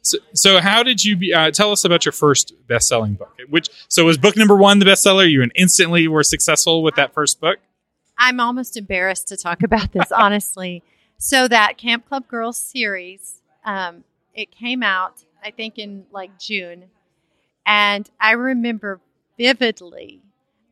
So, 0.02 0.18
so 0.34 0.62
how 0.62 0.84
did 0.84 1.04
you 1.04 1.18
be, 1.18 1.34
uh, 1.34 1.52
tell 1.52 1.72
us 1.72 1.84
about 1.84 2.06
your 2.06 2.14
first 2.14 2.54
best-selling 2.68 3.16
book? 3.16 3.38
Which 3.50 3.70
so 3.90 4.06
was 4.06 4.18
book 4.18 4.38
number 4.38 4.56
one 4.56 4.80
the 4.80 4.86
bestseller? 4.86 5.30
You 5.30 5.46
instantly 5.56 6.08
were 6.08 6.24
successful 6.24 6.84
with 6.84 6.96
that 6.96 7.14
first 7.14 7.42
book. 7.42 7.60
I'm 8.18 8.40
almost 8.40 8.78
embarrassed 8.78 9.28
to 9.30 9.38
talk 9.38 9.64
about 9.64 9.92
this, 9.92 10.12
honestly. 10.16 10.84
So 11.18 11.48
that 11.48 11.78
Camp 11.78 12.08
Club 12.08 12.28
Girls 12.28 12.58
series, 12.58 13.42
um, 13.66 14.04
it 14.34 14.52
came 14.52 14.84
out, 14.84 15.24
I 15.44 15.52
think, 15.52 15.78
in 15.78 16.06
like 16.12 16.40
June, 16.40 16.86
and 17.66 18.10
I 18.20 18.32
remember 18.32 19.00
vividly. 19.38 20.22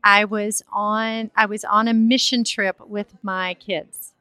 I 0.04 0.24
was 0.24 0.62
on 0.72 1.30
I 1.36 1.46
was 1.46 1.64
on 1.64 1.88
a 1.88 1.94
mission 1.94 2.44
trip 2.44 2.80
with 2.86 3.14
my 3.22 3.54
kids, 3.54 4.12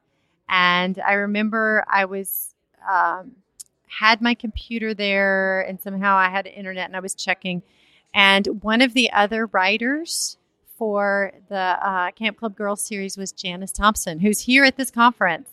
and 0.48 1.00
I 1.00 1.13
remember 1.13 1.84
I 1.88 2.06
was 2.06 2.54
um, 2.90 3.32
had 3.88 4.22
my 4.22 4.36
computer 4.36 4.94
there, 4.94 5.62
and 5.62 5.82
somehow 5.82 6.16
I 6.16 6.30
had 6.30 6.46
internet, 6.48 6.86
and 6.86 6.96
I 6.96 7.00
was 7.00 7.16
checking, 7.16 7.63
and 8.13 8.62
one 8.62 8.82
of 8.82 8.94
the 8.94 9.12
other 9.12 9.48
writers 9.48 10.38
for 10.82 11.32
the 11.50 11.56
uh, 11.56 12.10
Camp 12.12 12.38
Club 12.38 12.56
Girls 12.56 12.82
series 12.82 13.16
was 13.16 13.32
Janice 13.32 13.72
Thompson, 13.72 14.20
who's 14.20 14.40
here 14.40 14.63
at 14.63 14.78
this 14.78 14.90
conference. 14.90 15.48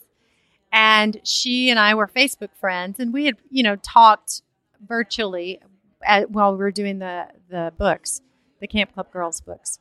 And 0.73 1.21
she 1.23 1.69
and 1.69 1.79
I 1.79 1.95
were 1.95 2.09
Facebook 2.09 2.49
friends, 2.59 2.99
and 2.99 3.13
we 3.13 3.27
had, 3.27 3.37
you 3.51 3.63
know, 3.63 3.77
talked 3.77 4.41
virtually 4.87 5.61
at, 6.05 6.31
while 6.31 6.53
we 6.53 6.59
were 6.59 6.71
doing 6.71 6.99
the 6.99 7.29
the 7.49 7.73
books, 7.77 8.21
the 8.61 8.67
Camp 8.67 8.95
Club 8.95 9.13
Girls 9.13 9.41
books. 9.41 9.79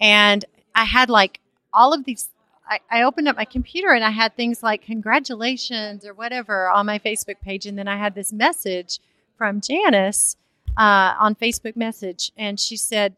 And 0.00 0.44
I 0.74 0.84
had 0.84 1.10
like 1.10 1.40
all 1.72 1.92
of 1.92 2.04
these. 2.04 2.28
I, 2.66 2.80
I 2.90 3.02
opened 3.02 3.28
up 3.28 3.36
my 3.36 3.44
computer 3.44 3.90
and 3.90 4.02
I 4.02 4.10
had 4.10 4.34
things 4.36 4.62
like 4.62 4.80
congratulations 4.80 6.06
or 6.06 6.14
whatever 6.14 6.70
on 6.70 6.86
my 6.86 6.98
Facebook 6.98 7.40
page, 7.42 7.66
and 7.66 7.78
then 7.78 7.88
I 7.88 7.96
had 7.96 8.14
this 8.14 8.32
message 8.32 9.00
from 9.36 9.60
Janice 9.60 10.36
uh, 10.76 11.14
on 11.18 11.34
Facebook 11.34 11.76
message, 11.76 12.32
and 12.36 12.58
she 12.58 12.76
said, 12.76 13.16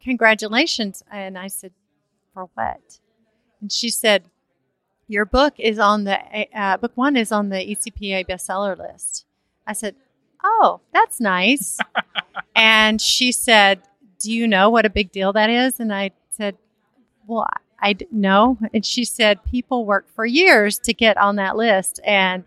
congratulations. 0.00 1.02
And 1.10 1.36
I 1.36 1.48
said, 1.48 1.72
for 2.32 2.48
what? 2.54 3.00
And 3.60 3.72
she 3.72 3.90
said, 3.90 4.30
your 5.08 5.24
book 5.24 5.54
is 5.58 5.78
on 5.78 6.04
the, 6.04 6.18
uh, 6.54 6.76
book 6.78 6.92
one 6.94 7.16
is 7.16 7.32
on 7.32 7.48
the 7.48 7.56
ECPA 7.56 8.26
bestseller 8.26 8.76
list. 8.76 9.24
I 9.66 9.72
said, 9.72 9.94
oh, 10.46 10.80
that's 10.92 11.20
nice. 11.20 11.78
and 12.54 13.00
she 13.00 13.32
said, 13.32 13.82
do 14.18 14.32
you 14.32 14.46
know 14.46 14.70
what 14.70 14.86
a 14.86 14.90
big 14.90 15.12
deal 15.12 15.32
that 15.32 15.50
is? 15.50 15.80
And 15.80 15.92
I 15.92 16.12
said, 16.30 16.56
well, 17.26 17.46
I 17.80 17.96
know. 18.10 18.58
And 18.72 18.84
she 18.84 19.04
said, 19.04 19.44
people 19.44 19.84
work 19.84 20.06
for 20.14 20.24
years 20.24 20.78
to 20.80 20.94
get 20.94 21.16
on 21.16 21.36
that 21.36 21.56
list. 21.56 22.00
And, 22.04 22.44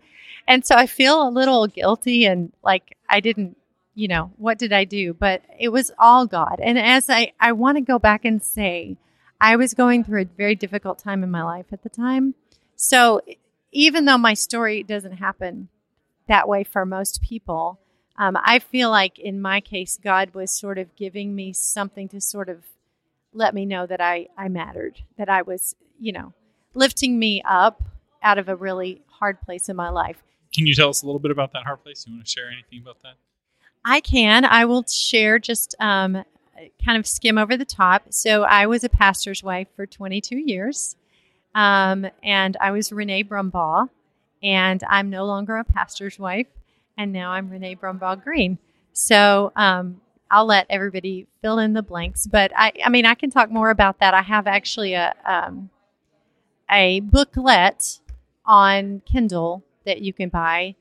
and 0.48 0.64
so 0.64 0.74
I 0.74 0.86
feel 0.86 1.28
a 1.28 1.30
little 1.30 1.66
guilty 1.66 2.24
and 2.24 2.52
like 2.62 2.96
I 3.08 3.20
didn't 3.20 3.56
you 3.94 4.08
know, 4.08 4.32
what 4.38 4.58
did 4.58 4.72
I 4.72 4.84
do? 4.84 5.12
But 5.12 5.42
it 5.58 5.68
was 5.68 5.92
all 5.98 6.26
God. 6.26 6.60
And 6.62 6.78
as 6.78 7.10
I, 7.10 7.32
I 7.38 7.52
want 7.52 7.76
to 7.76 7.82
go 7.82 7.98
back 7.98 8.24
and 8.24 8.42
say, 8.42 8.96
I 9.40 9.56
was 9.56 9.74
going 9.74 10.04
through 10.04 10.22
a 10.22 10.24
very 10.24 10.54
difficult 10.54 10.98
time 10.98 11.22
in 11.22 11.30
my 11.30 11.42
life 11.42 11.66
at 11.72 11.82
the 11.82 11.88
time. 11.88 12.34
So 12.76 13.20
even 13.72 14.04
though 14.06 14.18
my 14.18 14.34
story 14.34 14.82
doesn't 14.82 15.18
happen 15.18 15.68
that 16.28 16.48
way 16.48 16.64
for 16.64 16.86
most 16.86 17.22
people, 17.22 17.78
um, 18.16 18.36
I 18.42 18.58
feel 18.58 18.90
like 18.90 19.18
in 19.18 19.40
my 19.40 19.60
case, 19.60 19.98
God 20.02 20.34
was 20.34 20.50
sort 20.50 20.78
of 20.78 20.94
giving 20.96 21.34
me 21.34 21.52
something 21.52 22.08
to 22.08 22.20
sort 22.20 22.48
of 22.48 22.64
let 23.32 23.54
me 23.54 23.64
know 23.64 23.86
that 23.86 24.00
I, 24.00 24.28
I 24.36 24.48
mattered, 24.48 25.02
that 25.16 25.28
I 25.28 25.42
was, 25.42 25.74
you 25.98 26.12
know, 26.12 26.32
lifting 26.74 27.18
me 27.18 27.42
up 27.42 27.82
out 28.22 28.38
of 28.38 28.48
a 28.48 28.56
really 28.56 29.02
hard 29.06 29.40
place 29.40 29.68
in 29.68 29.76
my 29.76 29.88
life. 29.88 30.22
Can 30.52 30.66
you 30.66 30.74
tell 30.74 30.88
us 30.88 31.02
a 31.02 31.06
little 31.06 31.20
bit 31.20 31.30
about 31.30 31.52
that 31.52 31.64
hard 31.64 31.82
place? 31.82 32.04
You 32.06 32.14
want 32.14 32.26
to 32.26 32.30
share 32.30 32.50
anything 32.50 32.80
about 32.82 33.02
that? 33.02 33.14
I 33.84 34.00
can. 34.00 34.44
I 34.44 34.64
will 34.64 34.84
share 34.86 35.38
just 35.38 35.74
um, 35.80 36.24
kind 36.84 36.98
of 36.98 37.06
skim 37.06 37.38
over 37.38 37.56
the 37.56 37.64
top. 37.64 38.04
So 38.10 38.42
I 38.42 38.66
was 38.66 38.84
a 38.84 38.88
pastor's 38.88 39.42
wife 39.42 39.68
for 39.74 39.86
22 39.86 40.36
years, 40.36 40.96
um, 41.54 42.06
and 42.22 42.56
I 42.60 42.72
was 42.72 42.90
Renae 42.90 43.26
Brumbaugh, 43.26 43.88
and 44.42 44.82
I'm 44.88 45.10
no 45.10 45.24
longer 45.24 45.56
a 45.56 45.64
pastor's 45.64 46.18
wife, 46.18 46.46
and 47.00 47.12
now 47.12 47.30
I'm 47.30 47.48
Renae 47.48 47.78
Brumbaugh 47.78 48.22
Green. 48.22 48.58
So 48.92 49.52
um, 49.56 50.02
I'll 50.30 50.44
let 50.44 50.66
everybody 50.68 51.26
fill 51.40 51.58
in 51.58 51.72
the 51.72 51.82
blanks, 51.82 52.26
but 52.26 52.52
I, 52.54 52.72
I 52.84 52.90
mean, 52.90 53.06
I 53.06 53.14
can 53.14 53.30
talk 53.30 53.50
more 53.50 53.70
about 53.70 54.00
that. 54.00 54.12
I 54.12 54.20
have 54.20 54.46
actually 54.46 54.92
a 54.92 55.14
um, 55.24 55.70
a 56.70 57.00
booklet 57.00 58.00
on 58.44 59.00
Kindle 59.06 59.64
that 59.86 60.02
you 60.02 60.12
can 60.12 60.28
buy 60.28 60.74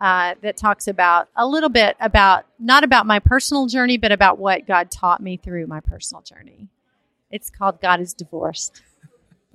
uh, 0.00 0.36
that 0.40 0.56
talks 0.56 0.88
about 0.88 1.28
a 1.36 1.46
little 1.46 1.68
bit 1.68 1.96
about 2.00 2.46
not 2.58 2.82
about 2.82 3.04
my 3.04 3.18
personal 3.18 3.66
journey, 3.66 3.98
but 3.98 4.10
about 4.10 4.38
what 4.38 4.66
God 4.66 4.90
taught 4.90 5.22
me 5.22 5.36
through 5.36 5.66
my 5.66 5.80
personal 5.80 6.22
journey. 6.22 6.68
It's 7.30 7.50
called 7.50 7.82
God 7.82 8.00
is 8.00 8.14
Divorced. 8.14 8.80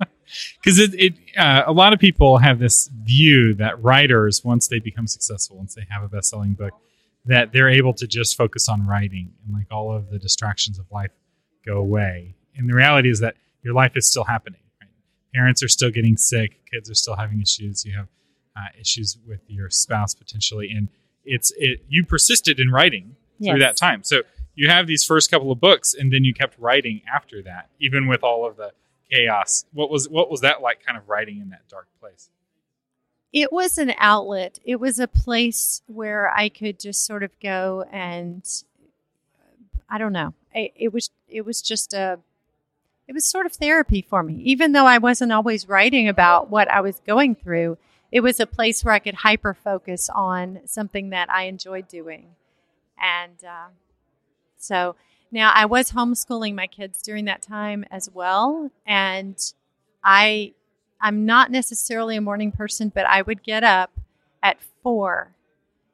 Because 0.62 0.78
it, 0.78 0.94
it 0.94 1.14
uh, 1.36 1.64
a 1.66 1.72
lot 1.72 1.92
of 1.92 2.00
people 2.00 2.38
have 2.38 2.58
this 2.58 2.88
view 2.88 3.54
that 3.54 3.80
writers, 3.82 4.42
once 4.42 4.68
they 4.68 4.78
become 4.78 5.06
successful, 5.06 5.58
once 5.58 5.74
they 5.74 5.86
have 5.90 6.02
a 6.02 6.08
best 6.08 6.30
selling 6.30 6.54
book, 6.54 6.72
that 7.26 7.52
they're 7.52 7.68
able 7.68 7.92
to 7.94 8.06
just 8.06 8.36
focus 8.36 8.68
on 8.68 8.86
writing 8.86 9.32
and 9.44 9.54
like 9.54 9.66
all 9.70 9.94
of 9.94 10.10
the 10.10 10.18
distractions 10.18 10.78
of 10.78 10.86
life 10.90 11.10
go 11.64 11.76
away. 11.76 12.34
And 12.56 12.68
the 12.68 12.74
reality 12.74 13.10
is 13.10 13.20
that 13.20 13.36
your 13.62 13.74
life 13.74 13.92
is 13.96 14.08
still 14.08 14.24
happening. 14.24 14.60
Right? 14.80 14.90
Parents 15.34 15.62
are 15.62 15.68
still 15.68 15.90
getting 15.90 16.16
sick, 16.16 16.58
kids 16.72 16.90
are 16.90 16.94
still 16.94 17.16
having 17.16 17.40
issues. 17.40 17.84
You 17.84 17.96
have 17.96 18.08
uh, 18.56 18.68
issues 18.80 19.18
with 19.26 19.40
your 19.46 19.70
spouse 19.70 20.14
potentially, 20.14 20.70
and 20.70 20.88
it's 21.24 21.52
it. 21.56 21.84
You 21.88 22.04
persisted 22.04 22.58
in 22.58 22.70
writing 22.70 23.16
Yes. 23.38 23.50
through 23.50 23.60
that 23.60 23.76
time, 23.76 24.04
so 24.04 24.22
you 24.54 24.68
have 24.68 24.86
these 24.86 25.04
first 25.04 25.30
couple 25.30 25.50
of 25.50 25.60
books, 25.60 25.92
and 25.92 26.12
then 26.12 26.22
you 26.22 26.32
kept 26.32 26.56
writing 26.58 27.02
after 27.12 27.42
that, 27.42 27.68
even 27.80 28.06
with 28.06 28.22
all 28.22 28.46
of 28.46 28.56
the 28.56 28.72
chaos. 29.10 29.64
What 29.72 29.90
was 29.90 30.08
what 30.08 30.30
was 30.30 30.40
that 30.40 30.62
like? 30.62 30.84
Kind 30.84 30.98
of 30.98 31.08
writing 31.08 31.40
in 31.40 31.50
that 31.50 31.68
dark 31.68 31.88
place. 32.00 32.30
It 33.32 33.52
was 33.52 33.78
an 33.78 33.92
outlet. 33.98 34.60
It 34.64 34.76
was 34.76 34.98
a 35.00 35.08
place 35.08 35.82
where 35.86 36.32
I 36.32 36.48
could 36.48 36.78
just 36.78 37.04
sort 37.04 37.24
of 37.24 37.30
go 37.40 37.84
and 37.90 38.46
I 39.88 39.98
don't 39.98 40.12
know. 40.12 40.34
It, 40.54 40.72
it 40.76 40.92
was 40.92 41.10
it 41.28 41.44
was 41.44 41.60
just 41.60 41.92
a 41.92 42.18
it 43.06 43.12
was 43.12 43.24
sort 43.24 43.46
of 43.46 43.52
therapy 43.52 44.02
for 44.02 44.22
me. 44.22 44.34
Even 44.44 44.72
though 44.72 44.86
I 44.86 44.98
wasn't 44.98 45.32
always 45.32 45.68
writing 45.68 46.08
about 46.08 46.50
what 46.50 46.70
I 46.70 46.80
was 46.80 47.00
going 47.06 47.34
through, 47.34 47.76
it 48.10 48.20
was 48.20 48.40
a 48.40 48.46
place 48.46 48.84
where 48.84 48.94
I 48.94 48.98
could 48.98 49.16
hyper 49.16 49.52
focus 49.52 50.08
on 50.14 50.60
something 50.64 51.10
that 51.10 51.28
I 51.30 51.44
enjoyed 51.44 51.88
doing. 51.88 52.28
And 52.98 53.44
uh, 53.44 53.68
so 54.56 54.96
now 55.30 55.52
I 55.54 55.66
was 55.66 55.92
homeschooling 55.92 56.54
my 56.54 56.66
kids 56.66 57.02
during 57.02 57.24
that 57.26 57.42
time 57.42 57.84
as 57.90 58.10
well, 58.12 58.70
and 58.86 59.36
I 60.02 60.54
I'm 61.00 61.26
not 61.26 61.50
necessarily 61.50 62.16
a 62.16 62.20
morning 62.20 62.52
person, 62.52 62.90
but 62.94 63.06
I 63.06 63.22
would 63.22 63.42
get 63.42 63.62
up 63.62 63.90
at 64.42 64.58
four 64.82 65.34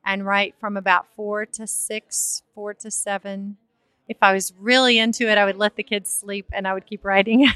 and 0.04 0.25
write 0.25 0.54
from 0.60 0.76
about 0.76 1.06
four 1.16 1.46
to 1.46 1.66
six, 1.66 2.42
four 2.54 2.75
to 2.75 2.90
seven. 2.90 3.56
If 4.08 4.18
I 4.22 4.32
was 4.32 4.52
really 4.58 4.99
into 4.99 5.28
it, 5.28 5.38
I 5.38 5.44
would 5.44 5.56
let 5.56 5.76
the 5.76 5.82
kids 5.82 6.12
sleep 6.12 6.46
and 6.52 6.66
I 6.66 6.75
would 6.75 6.87
keep 6.87 7.04
writing. 7.04 7.49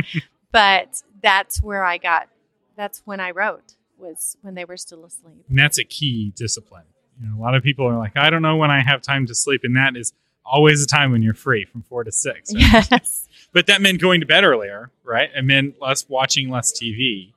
but 0.52 1.02
that's 1.22 1.62
where 1.62 1.84
I 1.84 1.98
got. 1.98 2.28
That's 2.76 3.02
when 3.04 3.20
I 3.20 3.32
wrote 3.32 3.74
was 3.98 4.36
when 4.42 4.54
they 4.54 4.64
were 4.64 4.76
still 4.76 5.04
asleep. 5.04 5.44
And 5.48 5.58
that's 5.58 5.78
a 5.78 5.84
key 5.84 6.32
discipline. 6.34 6.84
You 7.20 7.28
know, 7.28 7.38
a 7.38 7.40
lot 7.40 7.54
of 7.54 7.62
people 7.62 7.86
are 7.86 7.98
like, 7.98 8.16
I 8.16 8.30
don't 8.30 8.42
know 8.42 8.56
when 8.56 8.70
I 8.70 8.82
have 8.82 9.02
time 9.02 9.26
to 9.26 9.34
sleep, 9.34 9.60
and 9.64 9.76
that 9.76 9.96
is 9.96 10.12
always 10.44 10.82
a 10.82 10.86
time 10.86 11.12
when 11.12 11.22
you're 11.22 11.34
free 11.34 11.64
from 11.64 11.82
four 11.82 12.04
to 12.04 12.12
six. 12.12 12.52
right? 12.54 12.88
Yes. 12.90 13.28
But 13.52 13.66
that 13.66 13.80
meant 13.82 14.00
going 14.00 14.20
to 14.20 14.26
bed 14.26 14.44
earlier, 14.44 14.90
right? 15.04 15.30
It 15.34 15.44
meant 15.44 15.76
less 15.80 16.08
watching 16.08 16.50
less 16.50 16.72
TV. 16.72 17.32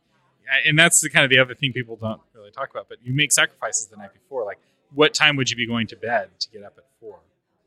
Uh, 0.47 0.67
And 0.67 0.77
that's 0.77 1.01
the 1.01 1.09
kind 1.09 1.23
of 1.23 1.29
the 1.29 1.39
other 1.39 1.55
thing 1.55 1.73
people 1.73 1.95
don't 1.95 2.21
really 2.35 2.51
talk 2.51 2.69
about. 2.69 2.87
But 2.89 2.99
you 3.03 3.13
make 3.13 3.31
sacrifices 3.31 3.87
the 3.87 3.97
night 3.97 4.13
before. 4.13 4.45
Like, 4.45 4.59
what 4.93 5.13
time 5.13 5.35
would 5.37 5.49
you 5.49 5.57
be 5.57 5.65
going 5.67 5.87
to 5.87 5.95
bed 5.95 6.29
to 6.39 6.49
get 6.49 6.63
up 6.63 6.75
at 6.77 6.85
four? 6.99 7.19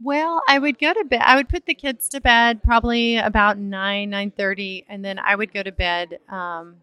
Well, 0.03 0.43
I 0.47 0.59
would 0.59 0.79
go 0.79 0.93
to 0.93 1.05
bed. 1.05 1.23
I 1.25 1.37
would 1.37 1.49
put 1.49 1.67
the 1.67 1.75
kids 1.75 2.09
to 2.11 2.21
bed 2.21 2.63
probably 2.63 3.17
about 3.17 3.59
nine, 3.59 4.11
nine 4.11 4.31
thirty, 4.31 4.85
and 4.89 5.05
then 5.05 5.19
I 5.19 5.35
would 5.35 5.53
go 5.55 5.63
to 5.63 5.73
bed 5.73 6.19
um, 6.29 6.77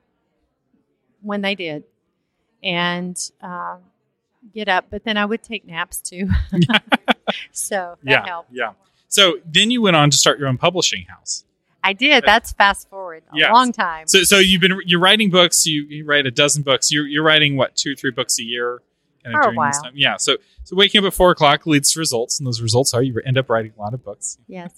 when 1.22 1.42
they 1.42 1.54
did, 1.54 1.84
and 2.64 3.16
um, 3.42 3.82
get 4.54 4.68
up. 4.68 4.88
But 4.90 5.04
then 5.04 5.16
I 5.16 5.26
would 5.26 5.44
take 5.44 5.66
naps 5.66 6.02
too. 6.02 6.28
so 7.52 7.98
that 8.04 8.12
yeah, 8.12 8.26
helped. 8.26 8.50
yeah. 8.52 8.72
So 9.08 9.38
then 9.46 9.70
you 9.72 9.82
went 9.82 9.96
on 9.96 10.10
to 10.10 10.18
start 10.18 10.40
your 10.40 10.48
own 10.48 10.58
publishing 10.58 11.06
house. 11.08 11.44
I 11.84 11.94
did. 11.94 12.24
That's 12.26 12.54
fast 12.54 12.90
forward 12.90 13.24
a 13.34 13.38
Yes. 13.38 13.52
long 13.54 13.72
time. 13.74 14.08
So, 14.08 14.24
so 14.24 14.38
you've 14.40 14.62
been 14.62 14.80
you're 14.86 15.00
writing 15.02 15.30
books. 15.30 15.66
You, 15.66 15.84
you 15.84 16.06
write 16.06 16.26
a 16.26 16.32
dozen 16.32 16.64
books. 16.64 16.92
You're, 16.92 17.06
you're 17.06 17.24
writing 17.24 17.58
what 17.58 17.76
two, 17.76 17.92
or 17.92 17.96
three 17.96 18.12
books 18.12 18.40
a 18.40 18.44
year. 18.44 18.82
kind 19.24 19.34
For 19.34 19.40
a 19.40 19.44
during 19.44 19.56
this 19.56 19.76
while. 19.76 19.84
time? 19.84 19.94
Yeah. 19.96 20.16
So, 20.18 20.38
so 20.64 20.76
waking 20.78 21.00
up 21.00 21.06
at 21.06 21.14
four 21.14 21.32
o'clock 21.32 21.68
leads 21.68 21.92
to 21.94 22.00
results, 22.00 22.40
and 22.40 22.48
those 22.48 22.62
results 22.62 22.94
are 22.94 23.04
you 23.04 23.20
end 23.26 23.38
up 23.38 23.50
writing 23.50 23.74
a 23.78 23.82
lot 23.82 23.94
of 23.94 24.04
books. 24.04 24.38
yes. 24.48 24.72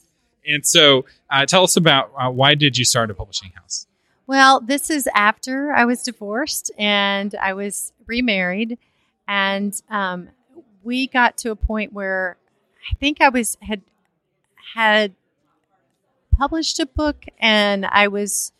And 0.47 0.63
so, 0.65 1.05
uh, 1.31 1.45
tell 1.47 1.63
us 1.63 1.75
about 1.75 2.11
uh, 2.19 2.29
why 2.29 2.53
did 2.55 2.77
you 2.77 2.85
start 2.85 3.09
a 3.09 3.13
publishing 3.15 3.51
house? 3.55 3.87
Well, 4.27 4.59
this 4.59 4.89
is 4.89 5.07
after 5.15 5.71
I 5.73 5.85
was 5.85 6.01
divorced 6.03 6.71
and 6.77 7.33
I 7.41 7.53
was 7.53 7.93
remarried, 8.07 8.77
and 9.27 9.79
um, 9.89 10.29
we 10.83 11.07
got 11.07 11.37
to 11.37 11.51
a 11.51 11.55
point 11.55 11.93
where 11.93 12.37
I 12.89 12.93
think 12.95 13.21
I 13.21 13.29
was 13.29 13.57
had 13.61 13.81
had 14.75 15.15
published 16.37 16.79
a 16.79 16.85
book, 16.85 17.25
and 17.39 17.85
I 17.85 18.07
was 18.07 18.51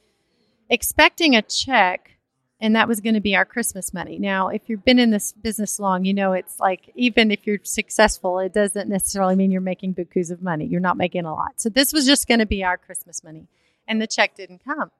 expecting 0.69 1.35
a 1.35 1.41
check, 1.41 2.17
and 2.59 2.75
that 2.75 2.87
was 2.87 3.01
going 3.01 3.15
to 3.15 3.21
be 3.21 3.35
our 3.35 3.45
Christmas 3.45 3.93
money. 3.93 4.17
Now, 4.17 4.47
if 4.47 4.63
you've 4.67 4.85
been 4.85 4.99
in 4.99 5.11
this 5.11 5.33
business 5.33 5.79
long, 5.79 6.05
you 6.05 6.13
know 6.13 6.33
it's 6.33 6.59
like 6.59 6.91
even 6.95 7.31
if 7.31 7.45
you're 7.45 7.59
successful, 7.63 8.39
it 8.39 8.53
doesn't 8.53 8.89
necessarily 8.89 9.35
mean 9.35 9.51
you're 9.51 9.61
making 9.61 9.93
bukus 9.93 10.31
of 10.31 10.41
money. 10.41 10.65
You're 10.65 10.79
not 10.79 10.97
making 10.97 11.25
a 11.25 11.33
lot. 11.33 11.59
So 11.59 11.69
this 11.69 11.93
was 11.93 12.05
just 12.05 12.27
going 12.27 12.39
to 12.39 12.45
be 12.45 12.63
our 12.63 12.77
Christmas 12.77 13.23
money, 13.23 13.47
and 13.87 14.01
the 14.01 14.07
check 14.07 14.35
didn't 14.35 14.63
come 14.63 14.91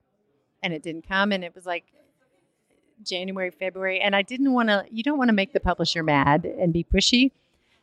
and 0.66 0.74
it 0.74 0.82
didn't 0.82 1.08
come 1.08 1.32
and 1.32 1.44
it 1.44 1.54
was 1.54 1.66
like 1.66 1.86
January, 3.04 3.52
February, 3.52 4.00
and 4.00 4.16
I 4.16 4.22
didn't 4.22 4.54
want 4.54 4.70
to. 4.70 4.86
You 4.90 5.04
don't 5.04 5.18
want 5.18 5.30
to 5.30 5.34
make 5.34 5.54
the 5.54 5.60
publisher 5.60 6.04
mad 6.04 6.46
and 6.46 6.74
be 6.74 6.84
pushy, 6.84 7.32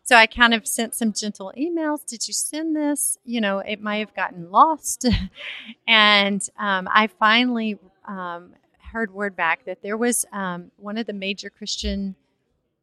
so 0.04 0.16
I 0.16 0.26
kind 0.26 0.52
of 0.52 0.66
sent 0.66 0.94
some 0.94 1.12
gentle 1.12 1.52
emails. 1.56 2.04
Did 2.04 2.26
you 2.26 2.34
send 2.34 2.74
this? 2.74 3.18
You 3.24 3.40
know, 3.40 3.58
it 3.60 3.80
might 3.80 3.98
have 3.98 4.14
gotten 4.14 4.50
lost, 4.50 5.06
and 5.88 6.46
um, 6.58 6.88
I 6.90 7.06
finally 7.06 7.78
um, 8.06 8.52
heard 8.92 9.12
word 9.14 9.36
back 9.36 9.64
that 9.64 9.82
there 9.82 9.96
was 9.96 10.24
um, 10.32 10.70
one 10.76 10.98
of 10.98 11.06
the 11.06 11.12
major 11.12 11.50
Christian 11.50 12.14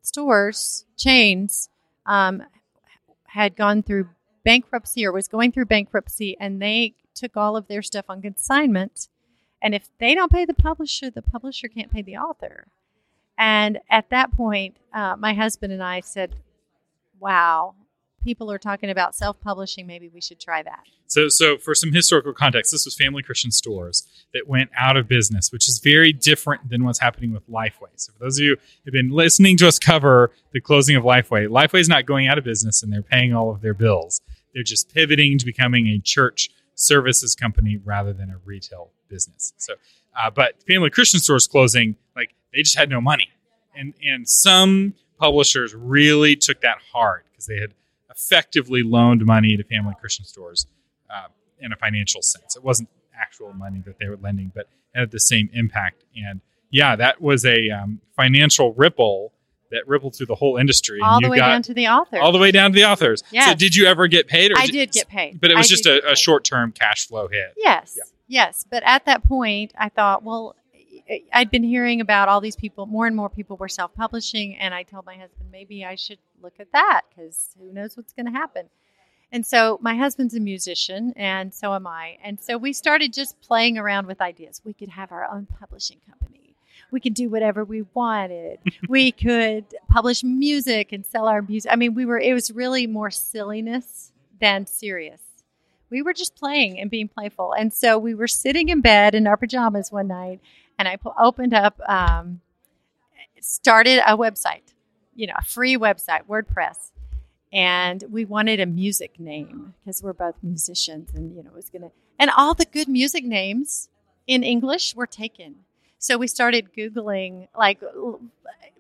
stores 0.01 0.85
chains 0.97 1.69
um, 2.05 2.41
had 3.25 3.55
gone 3.55 3.83
through 3.83 4.09
bankruptcy 4.43 5.05
or 5.05 5.11
was 5.11 5.27
going 5.27 5.51
through 5.51 5.65
bankruptcy, 5.65 6.37
and 6.39 6.61
they 6.61 6.95
took 7.13 7.35
all 7.35 7.57
of 7.57 7.67
their 7.67 7.81
stuff 7.81 8.05
on 8.09 8.21
consignment. 8.21 9.07
And 9.61 9.75
if 9.75 9.89
they 9.99 10.15
don't 10.15 10.31
pay 10.31 10.45
the 10.45 10.53
publisher, 10.53 11.09
the 11.09 11.21
publisher 11.21 11.67
can't 11.67 11.91
pay 11.91 12.01
the 12.01 12.17
author. 12.17 12.67
And 13.37 13.79
at 13.89 14.09
that 14.09 14.31
point, 14.31 14.77
uh, 14.93 15.15
my 15.17 15.33
husband 15.33 15.73
and 15.73 15.83
I 15.83 15.99
said, 15.99 16.35
"Wow, 17.19 17.75
people 18.23 18.51
are 18.51 18.57
talking 18.57 18.89
about 18.89 19.15
self-publishing. 19.15 19.85
Maybe 19.85 20.09
we 20.09 20.21
should 20.21 20.39
try 20.39 20.63
that." 20.63 20.83
So, 21.09 21.27
so 21.27 21.57
for 21.57 21.73
some 21.73 21.91
historical 21.91 22.33
context, 22.33 22.71
this 22.71 22.85
was 22.85 22.95
Family 22.95 23.23
Christian 23.23 23.49
Stores 23.49 24.07
that 24.31 24.47
went 24.47 24.69
out 24.77 24.95
of 24.95 25.07
business, 25.07 25.51
which 25.51 25.67
is 25.67 25.79
very 25.79 26.13
different 26.13 26.69
than 26.69 26.83
what's 26.83 26.99
happening 26.99 27.33
with 27.33 27.49
Lifeway. 27.49 27.89
So, 27.95 28.13
for 28.13 28.19
those 28.19 28.37
of 28.37 28.45
you 28.45 28.57
who've 28.85 28.93
been 28.93 29.09
listening 29.09 29.57
to 29.57 29.67
us 29.67 29.79
cover 29.79 30.31
the 30.53 30.61
closing 30.61 30.95
of 30.95 31.03
Lifeway, 31.03 31.47
Lifeway 31.47 31.79
is 31.79 31.89
not 31.89 32.05
going 32.05 32.27
out 32.27 32.37
of 32.37 32.43
business, 32.43 32.83
and 32.83 32.93
they're 32.93 33.01
paying 33.01 33.33
all 33.33 33.49
of 33.49 33.61
their 33.61 33.73
bills. 33.73 34.21
They're 34.53 34.61
just 34.61 34.93
pivoting 34.93 35.39
to 35.39 35.45
becoming 35.45 35.87
a 35.87 35.99
church 35.99 36.51
services 36.75 37.35
company 37.35 37.77
rather 37.83 38.13
than 38.13 38.29
a 38.29 38.37
retail 38.45 38.91
business. 39.09 39.53
So, 39.57 39.73
uh, 40.15 40.29
but 40.29 40.61
Family 40.67 40.91
Christian 40.91 41.19
Stores 41.19 41.47
closing, 41.47 41.95
like 42.15 42.35
they 42.53 42.61
just 42.61 42.77
had 42.77 42.89
no 42.89 43.01
money, 43.01 43.29
and 43.75 43.95
and 44.03 44.29
some 44.29 44.93
publishers 45.19 45.75
really 45.75 46.35
took 46.35 46.61
that 46.61 46.77
hard 46.93 47.23
because 47.31 47.45
they 47.45 47.57
had 47.57 47.73
effectively 48.09 48.83
loaned 48.83 49.25
money 49.25 49.55
to 49.57 49.63
Family 49.63 49.93
Christian 49.99 50.25
Stores 50.25 50.65
uh, 51.09 51.27
in 51.59 51.71
a 51.71 51.75
financial 51.75 52.21
sense. 52.21 52.55
It 52.55 52.63
wasn't 52.63 52.89
actual 53.19 53.53
money 53.53 53.81
that 53.85 53.99
they 53.99 54.07
were 54.07 54.17
lending, 54.17 54.51
but 54.53 54.67
it 54.93 54.99
had 54.99 55.11
the 55.11 55.19
same 55.19 55.49
impact. 55.53 56.03
And 56.15 56.41
yeah, 56.71 56.95
that 56.95 57.21
was 57.21 57.45
a 57.45 57.69
um, 57.69 58.01
financial 58.15 58.73
ripple 58.73 59.33
that 59.71 59.87
rippled 59.87 60.15
through 60.15 60.25
the 60.25 60.35
whole 60.35 60.57
industry. 60.57 60.99
All 61.01 61.21
the 61.21 61.29
way 61.29 61.37
down 61.37 61.61
to 61.63 61.73
the 61.73 61.87
authors. 61.87 62.19
all 62.21 62.31
the 62.31 62.39
way 62.39 62.51
down 62.51 62.71
to 62.71 62.75
the 62.75 62.85
authors. 62.85 63.23
So 63.45 63.53
did 63.53 63.75
you 63.75 63.85
ever 63.85 64.07
get 64.07 64.27
paid? 64.27 64.51
Or 64.51 64.57
I 64.57 64.65
did 64.65 64.91
get 64.91 65.07
paid, 65.07 65.39
but 65.39 65.51
it 65.51 65.57
was 65.57 65.67
I 65.67 65.69
just 65.69 65.85
a, 65.85 66.11
a 66.11 66.15
short-term 66.15 66.71
cash 66.71 67.07
flow 67.07 67.27
hit. 67.27 67.53
Yes. 67.55 67.95
Yeah. 67.97 68.03
Yes. 68.27 68.65
But 68.69 68.83
at 68.83 69.05
that 69.05 69.23
point, 69.23 69.73
I 69.77 69.89
thought, 69.89 70.23
well, 70.23 70.55
I'd 71.33 71.51
been 71.51 71.63
hearing 71.63 72.01
about 72.01 72.29
all 72.29 72.41
these 72.41 72.55
people, 72.55 72.85
more 72.85 73.07
and 73.07 73.15
more 73.15 73.29
people 73.29 73.57
were 73.57 73.69
self 73.69 73.93
publishing. 73.93 74.55
And 74.57 74.73
I 74.73 74.83
told 74.83 75.05
my 75.05 75.15
husband, 75.15 75.49
maybe 75.51 75.83
I 75.83 75.95
should 75.95 76.19
look 76.41 76.53
at 76.59 76.71
that 76.71 77.01
because 77.09 77.55
who 77.59 77.71
knows 77.73 77.97
what's 77.97 78.13
going 78.13 78.25
to 78.27 78.31
happen. 78.31 78.69
And 79.31 79.45
so 79.45 79.77
my 79.81 79.95
husband's 79.95 80.33
a 80.33 80.39
musician, 80.39 81.13
and 81.15 81.53
so 81.53 81.75
am 81.75 81.85
I. 81.85 82.17
And 82.23 82.41
so 82.41 82.57
we 82.57 82.73
started 82.73 83.13
just 83.13 83.39
playing 83.41 83.77
around 83.77 84.07
with 84.07 84.21
ideas. 84.21 84.61
We 84.65 84.73
could 84.73 84.89
have 84.89 85.11
our 85.11 85.29
own 85.31 85.47
publishing 85.59 85.99
company. 86.09 86.55
We 86.91 86.99
could 86.99 87.13
do 87.13 87.29
whatever 87.29 87.63
we 87.63 87.83
wanted. 87.93 88.57
we 88.89 89.11
could 89.11 89.65
publish 89.87 90.23
music 90.23 90.91
and 90.91 91.05
sell 91.05 91.27
our 91.27 91.43
music. 91.43 91.71
I 91.71 91.75
mean, 91.75 91.93
we 91.93 92.05
were, 92.05 92.19
it 92.19 92.33
was 92.33 92.49
really 92.49 92.87
more 92.87 93.11
silliness 93.11 94.11
than 94.39 94.65
serious 94.65 95.21
we 95.89 96.01
were 96.01 96.13
just 96.13 96.35
playing 96.35 96.79
and 96.79 96.89
being 96.89 97.07
playful. 97.07 97.53
And 97.53 97.73
so 97.73 97.97
we 97.97 98.13
were 98.13 98.27
sitting 98.27 98.69
in 98.69 98.81
bed 98.81 99.15
in 99.15 99.27
our 99.27 99.37
pajamas 99.37 99.91
one 99.91 100.07
night, 100.07 100.39
and 100.79 100.87
I 100.87 100.97
opened 101.19 101.53
up, 101.53 101.79
um, 101.87 102.41
started 103.41 103.99
a 104.11 104.17
website. 104.17 104.73
you 105.15 105.27
know, 105.27 105.33
a 105.37 105.43
free 105.43 105.75
website, 105.77 106.23
WordPress. 106.27 106.91
And 107.51 108.03
we 108.09 108.23
wanted 108.25 108.59
a 108.59 108.65
music 108.65 109.19
name 109.19 109.73
because 109.83 110.01
we're 110.01 110.13
both 110.13 110.35
musicians 110.41 111.09
and, 111.13 111.35
you 111.35 111.43
know, 111.43 111.49
it 111.49 111.55
was 111.55 111.69
going 111.69 111.81
to, 111.81 111.91
and 112.17 112.31
all 112.37 112.53
the 112.53 112.65
good 112.65 112.87
music 112.87 113.23
names 113.25 113.89
in 114.27 114.43
English 114.43 114.95
were 114.95 115.07
taken. 115.07 115.55
So 115.97 116.17
we 116.17 116.27
started 116.27 116.69
Googling 116.77 117.47
like 117.57 117.81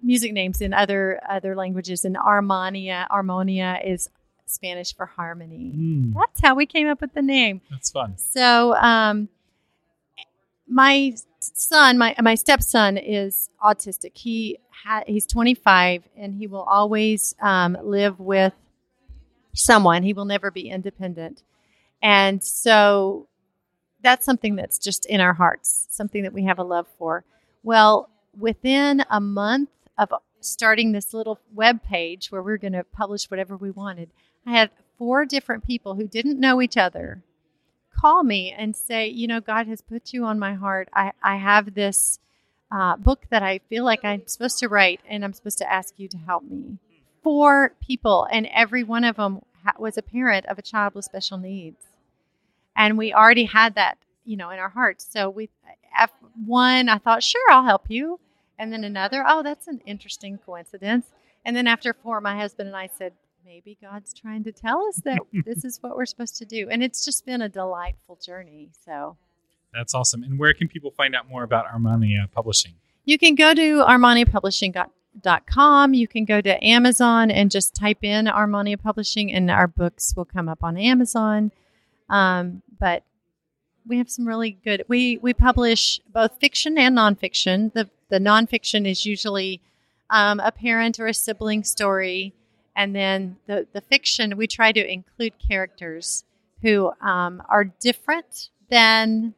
music 0.01 0.31
names 0.31 0.61
in 0.61 0.73
other 0.73 1.19
other 1.29 1.55
languages. 1.55 2.05
And 2.05 2.15
Armonia, 2.15 3.07
Armonia 3.09 3.85
is 3.85 4.09
Spanish 4.45 4.95
for 4.95 5.07
harmony. 5.07 5.73
Mm, 5.75 6.13
That's 6.13 6.39
how 6.41 6.55
we 6.55 6.65
came 6.65 6.87
up 6.87 7.01
with 7.01 7.13
the 7.13 7.21
name. 7.21 7.59
that's 7.69 7.91
fun. 7.91 8.17
So, 8.17 8.75
um, 8.75 9.27
my 10.67 11.15
son, 11.53 11.97
my 11.97 12.15
my 12.21 12.35
stepson, 12.35 12.97
is 12.97 13.49
autistic. 13.63 14.17
He 14.17 14.59
ha- 14.83 15.03
he's 15.07 15.25
25, 15.25 16.03
and 16.17 16.35
he 16.35 16.47
will 16.47 16.63
always 16.63 17.35
um, 17.41 17.77
live 17.83 18.19
with 18.19 18.53
someone. 19.53 20.03
He 20.03 20.13
will 20.13 20.25
never 20.25 20.51
be 20.51 20.69
independent, 20.69 21.43
and 22.01 22.43
so 22.43 23.27
that's 24.01 24.25
something 24.25 24.55
that's 24.55 24.79
just 24.79 25.05
in 25.05 25.21
our 25.21 25.33
hearts, 25.33 25.87
something 25.89 26.23
that 26.23 26.33
we 26.33 26.45
have 26.45 26.59
a 26.59 26.63
love 26.63 26.87
for. 26.97 27.25
Well, 27.63 28.09
within 28.37 29.03
a 29.09 29.19
month 29.19 29.69
of 29.97 30.13
starting 30.39 30.91
this 30.91 31.13
little 31.13 31.39
web 31.53 31.83
page 31.83 32.31
where 32.31 32.41
we 32.41 32.51
we're 32.51 32.57
going 32.57 32.73
to 32.73 32.83
publish 32.83 33.29
whatever 33.29 33.57
we 33.57 33.71
wanted, 33.71 34.09
I 34.45 34.51
had 34.51 34.69
four 34.97 35.25
different 35.25 35.65
people 35.65 35.95
who 35.95 36.07
didn't 36.07 36.39
know 36.39 36.61
each 36.61 36.77
other 36.77 37.23
call 37.99 38.23
me 38.23 38.53
and 38.57 38.75
say, 38.75 39.07
you 39.07 39.27
know, 39.27 39.41
God 39.41 39.67
has 39.67 39.81
put 39.81 40.13
you 40.13 40.23
on 40.25 40.39
my 40.39 40.53
heart. 40.53 40.89
I, 40.93 41.11
I 41.21 41.37
have 41.37 41.73
this 41.73 42.19
uh, 42.71 42.95
book 42.95 43.25
that 43.29 43.43
I 43.43 43.59
feel 43.69 43.83
like 43.83 44.05
I'm 44.05 44.27
supposed 44.27 44.59
to 44.59 44.67
write, 44.67 45.01
and 45.07 45.25
I'm 45.25 45.33
supposed 45.33 45.57
to 45.57 45.71
ask 45.71 45.95
you 45.97 46.07
to 46.09 46.17
help 46.17 46.43
me. 46.43 46.77
Four 47.23 47.73
people, 47.85 48.27
and 48.31 48.47
every 48.53 48.83
one 48.83 49.03
of 49.03 49.17
them 49.17 49.41
ha- 49.65 49.73
was 49.79 49.97
a 49.97 50.01
parent 50.01 50.45
of 50.45 50.57
a 50.57 50.61
child 50.61 50.93
with 50.95 51.05
special 51.05 51.37
needs, 51.37 51.83
and 52.75 52.97
we 52.97 53.13
already 53.13 53.45
had 53.45 53.75
that, 53.75 53.97
you 54.23 54.37
know, 54.37 54.49
in 54.51 54.59
our 54.59 54.69
hearts. 54.69 55.07
So 55.11 55.29
we, 55.29 55.49
af- 55.99 56.11
one, 56.45 56.89
I 56.89 56.99
thought, 56.99 57.23
sure, 57.23 57.51
I'll 57.51 57.65
help 57.65 57.85
you, 57.89 58.19
and 58.57 58.71
then 58.71 58.83
another, 58.83 59.25
oh, 59.27 59.43
that's 59.43 59.67
an 59.67 59.81
interesting 59.85 60.37
coincidence, 60.45 61.07
and 61.43 61.55
then 61.55 61.67
after 61.67 61.93
four, 61.93 62.21
my 62.21 62.37
husband 62.37 62.67
and 62.67 62.77
I 62.77 62.89
said, 62.97 63.13
maybe 63.49 63.77
God's 63.81 64.13
trying 64.13 64.43
to 64.43 64.51
tell 64.51 64.85
us 64.87 64.97
that 65.05 65.17
this 65.43 65.65
is 65.65 65.79
what 65.81 65.97
we're 65.97 66.05
supposed 66.05 66.37
to 66.37 66.45
do. 66.45 66.69
And 66.69 66.83
it's 66.83 67.03
just 67.03 67.25
been 67.25 67.41
a 67.41 67.49
delightful 67.49 68.19
journey. 68.23 68.69
So 68.85 69.17
That's 69.73 69.95
awesome. 69.95 70.21
And 70.21 70.37
where 70.37 70.53
can 70.53 70.67
people 70.67 70.91
find 70.91 71.15
out 71.15 71.27
more 71.27 71.41
about 71.41 71.65
Armonia 71.65 72.31
Publishing? 72.31 72.75
you 73.05 73.17
can 73.17 73.33
go 73.33 73.55
to 73.55 73.83
armoniapublishing.com. 73.83 75.93
You 75.95 76.07
can 76.07 76.25
go 76.25 76.41
to 76.41 76.63
Amazon 76.63 77.31
and 77.31 77.49
just 77.49 77.73
type 77.73 78.03
in 78.03 78.27
Armonia 78.27 78.79
Publishing, 78.79 79.33
and 79.33 79.49
our 79.49 79.67
books 79.67 80.13
will 80.15 80.25
come 80.25 80.47
up 80.47 80.63
on 80.63 80.77
Amazon. 80.77 81.51
Um, 82.07 82.61
but 82.79 83.03
we 83.87 83.97
have 83.97 84.11
some 84.11 84.27
really 84.27 84.51
good. 84.51 84.85
We 84.87 85.17
we 85.17 85.33
publish 85.33 85.99
both 86.13 86.39
fiction 86.39 86.77
and 86.77 86.95
nonfiction. 86.95 87.73
The 87.73 87.89
the 88.09 88.19
nonfiction 88.19 88.87
is 88.87 89.07
usually 89.07 89.59
um, 90.11 90.39
a 90.39 90.51
parent 90.51 90.99
or 90.99 91.07
a 91.07 91.15
sibling 91.15 91.63
story, 91.63 92.35
and 92.79 92.95
then 92.95 93.35
the 93.45 93.67
the 93.73 93.81
fiction 93.81 94.37
we 94.37 94.47
try 94.47 94.71
to 94.71 94.91
include 94.91 95.33
characters 95.37 96.23
who 96.61 96.91
um, 97.01 97.43
are 97.49 97.65
different 97.65 98.49
than 98.69 99.33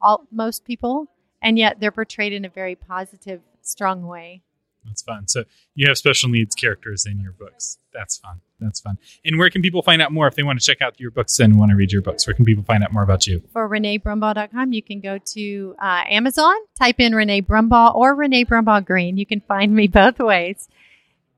all 0.00 0.26
most 0.30 0.66
people, 0.66 1.08
and 1.40 1.58
yet 1.58 1.80
they're 1.80 1.90
portrayed 1.90 2.34
in 2.34 2.44
a 2.44 2.50
very 2.50 2.74
positive, 2.74 3.40
strong 3.62 4.06
way. 4.06 4.42
That's 4.84 5.00
fun. 5.00 5.26
So 5.26 5.44
you 5.74 5.88
have 5.88 5.96
special 5.96 6.28
needs 6.28 6.54
characters 6.54 7.06
in 7.06 7.18
your 7.18 7.32
books. 7.32 7.78
That's 7.94 8.18
fun. 8.18 8.40
That's 8.60 8.78
fun. 8.78 8.98
And 9.24 9.38
where 9.38 9.48
can 9.48 9.62
people 9.62 9.82
find 9.82 10.02
out 10.02 10.12
more 10.12 10.28
if 10.28 10.34
they 10.34 10.42
want 10.42 10.60
to 10.60 10.64
check 10.64 10.82
out 10.82 11.00
your 11.00 11.10
books 11.10 11.40
and 11.40 11.58
want 11.58 11.70
to 11.70 11.76
read 11.76 11.92
your 11.92 12.02
books? 12.02 12.26
Where 12.26 12.34
can 12.34 12.44
people 12.44 12.62
find 12.62 12.84
out 12.84 12.92
more 12.92 13.02
about 13.02 13.26
you? 13.26 13.42
For 13.52 13.68
RenaeBrumbaugh.com, 13.68 14.72
you 14.74 14.82
can 14.82 15.00
go 15.00 15.18
to 15.18 15.74
uh, 15.82 16.02
Amazon, 16.08 16.54
type 16.78 17.00
in 17.00 17.14
Renae 17.14 17.44
Brumbaugh 17.44 17.94
or 17.94 18.14
Renae 18.14 18.46
Brumbaugh 18.46 18.84
Green. 18.84 19.16
You 19.16 19.26
can 19.26 19.40
find 19.40 19.74
me 19.74 19.88
both 19.88 20.18
ways. 20.18 20.68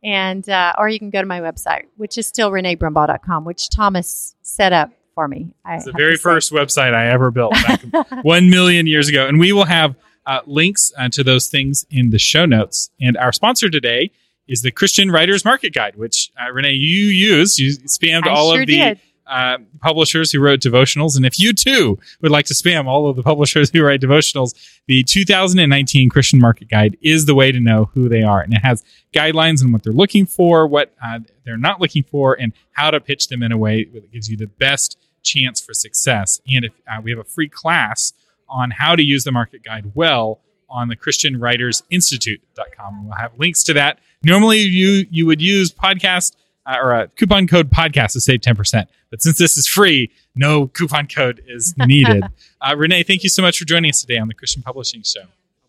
And 0.03 0.49
uh, 0.49 0.75
or 0.79 0.89
you 0.89 0.99
can 0.99 1.11
go 1.11 1.21
to 1.21 1.27
my 1.27 1.41
website, 1.41 1.87
which 1.97 2.19
is 2.19 2.27
still 2.27 2.51
RenaeBrumbaugh.com, 2.51 3.45
which 3.45 3.69
Thomas 3.69 4.35
set 4.43 4.73
up 4.73 4.91
for 5.15 5.27
me. 5.27 5.51
I 5.65 5.77
It's 5.77 5.85
the 5.85 5.93
very 5.93 6.17
first 6.17 6.53
website 6.53 6.95
I 6.95 7.09
ever 7.09 7.31
built 7.31 7.53
back 7.53 7.83
one 8.23 8.51
million 8.51 8.87
years 8.87 9.09
ago. 9.09 9.27
And 9.27 9.41
we 9.41 9.53
will 9.53 9.65
have 9.65 9.97
uh, 10.27 10.41
links 10.47 10.93
uh, 10.97 11.09
to 11.09 11.25
those 11.25 11.49
things 11.49 11.85
in 11.91 12.11
the 12.11 12.19
show 12.19 12.47
notes. 12.47 12.91
And 13.01 13.17
our 13.17 13.33
sponsor 13.33 13.69
today 13.69 14.13
is 14.47 14.63
the 14.63 14.71
Christian 14.71 15.11
Writers 15.11 15.45
Market 15.45 15.75
Guide, 15.75 15.97
which 15.97 16.31
uh, 16.39 16.53
Renae, 16.53 16.73
you 16.73 17.07
used. 17.07 17.59
You 17.59 17.71
spammed 17.79 18.27
I 18.27 18.31
all 18.31 18.53
sure 18.53 18.63
of 18.63 18.67
the 18.67 18.77
did. 18.77 19.01
Uh, 19.29 19.59
publishers 19.81 20.33
who 20.33 20.41
wrote 20.41 20.61
devotionals. 20.61 21.17
And 21.17 21.27
if 21.27 21.39
you 21.39 21.53
too 21.53 21.99
would 22.21 22.31
like 22.31 22.47
to 22.47 22.55
spam 22.55 22.87
all 22.87 23.09
of 23.09 23.17
the 23.17 23.23
publishers 23.23 23.71
who 23.71 23.83
write 23.83 24.01
devotionals, 24.01 24.55
the 24.87 25.03
2019 25.05 26.09
Christian 26.09 26.41
Market 26.41 26.69
Guide 26.69 26.97
is 27.03 27.27
the 27.27 27.35
way 27.35 27.53
to 27.53 27.61
know 27.61 27.91
who 27.95 28.09
they 28.09 28.23
are. 28.23 28.41
And 28.41 28.55
it 28.55 28.63
has 28.63 28.83
guidelines 29.13 29.63
on 29.63 29.73
what 29.73 29.83
they're 29.83 29.93
looking 29.93 30.27
for, 30.27 30.67
what 30.67 30.95
uh, 31.05 31.21
they're 31.45 31.57
not 31.57 31.81
looking 31.81 32.03
for, 32.03 32.39
and 32.41 32.53
how 32.73 32.91
to 32.91 33.01
pitch 33.01 33.29
them 33.29 33.43
in 33.43 33.53
a 33.53 33.59
way 33.59 33.85
that 33.85 34.13
gives 34.13 34.31
you 34.31 34.37
the 34.37 34.47
best 34.47 34.99
chance 35.23 35.61
for 35.61 35.75
success. 35.75 36.41
And 36.49 36.65
if 36.65 36.73
uh, 36.91 37.01
we 37.03 37.11
have 37.11 37.21
a 37.21 37.25
free 37.25 37.49
class 37.49 38.13
on 38.49 38.71
how 38.71 38.97
to 38.97 39.03
use 39.03 39.25
the 39.25 39.33
market 39.33 39.63
guide 39.63 39.93
well 39.95 40.41
on 40.71 40.89
the 40.89 40.97
christianwritersinstitute.com. 40.97 43.07
We'll 43.07 43.17
have 43.17 43.39
links 43.39 43.63
to 43.65 43.73
that. 43.75 43.99
Normally 44.23 44.59
you 44.59 45.07
you 45.11 45.27
would 45.27 45.41
use 45.41 45.73
podcast 45.73 46.37
or 46.77 46.93
a 46.93 47.09
coupon 47.09 47.47
code 47.47 47.71
podcast 47.71 48.13
to 48.13 48.21
save 48.21 48.41
10%. 48.41 48.87
But 49.11 49.23
since 49.23 49.39
this 49.39 49.57
is 49.57 49.67
free, 49.67 50.11
no 50.35 50.67
coupon 50.69 51.07
code 51.07 51.43
is 51.47 51.75
needed. 51.79 52.23
uh, 52.61 52.75
Renae, 52.75 53.07
thank 53.07 53.23
you 53.23 53.31
so 53.31 53.41
much 53.43 53.59
for 53.59 53.65
joining 53.65 53.91
us 53.91 54.03
today 54.03 54.19
on 54.19 54.29
the 54.29 54.35
Christian 54.35 54.63
Publishing 54.63 55.03
Show. 55.03 55.23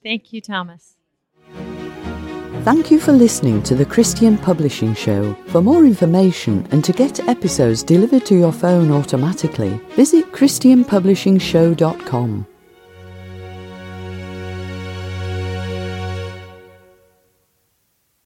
Thank 0.03 0.33
you, 0.33 0.41
Thomas. 0.41 0.95
Thank 2.63 2.91
you 2.91 2.99
for 2.99 3.13
listening 3.13 3.63
to 3.63 3.73
the 3.73 3.85
Christian 3.85 4.37
Publishing 4.37 4.93
Show. 4.93 5.33
For 5.47 5.61
more 5.61 5.85
information 5.85 6.67
and 6.71 6.83
to 6.83 6.91
get 6.91 7.25
episodes 7.27 7.83
delivered 7.83 8.25
to 8.25 8.37
your 8.37 8.51
phone 8.51 8.91
automatically, 8.91 9.79
visit 9.91 10.29
ChristianPublishingShow.com. 10.33 12.45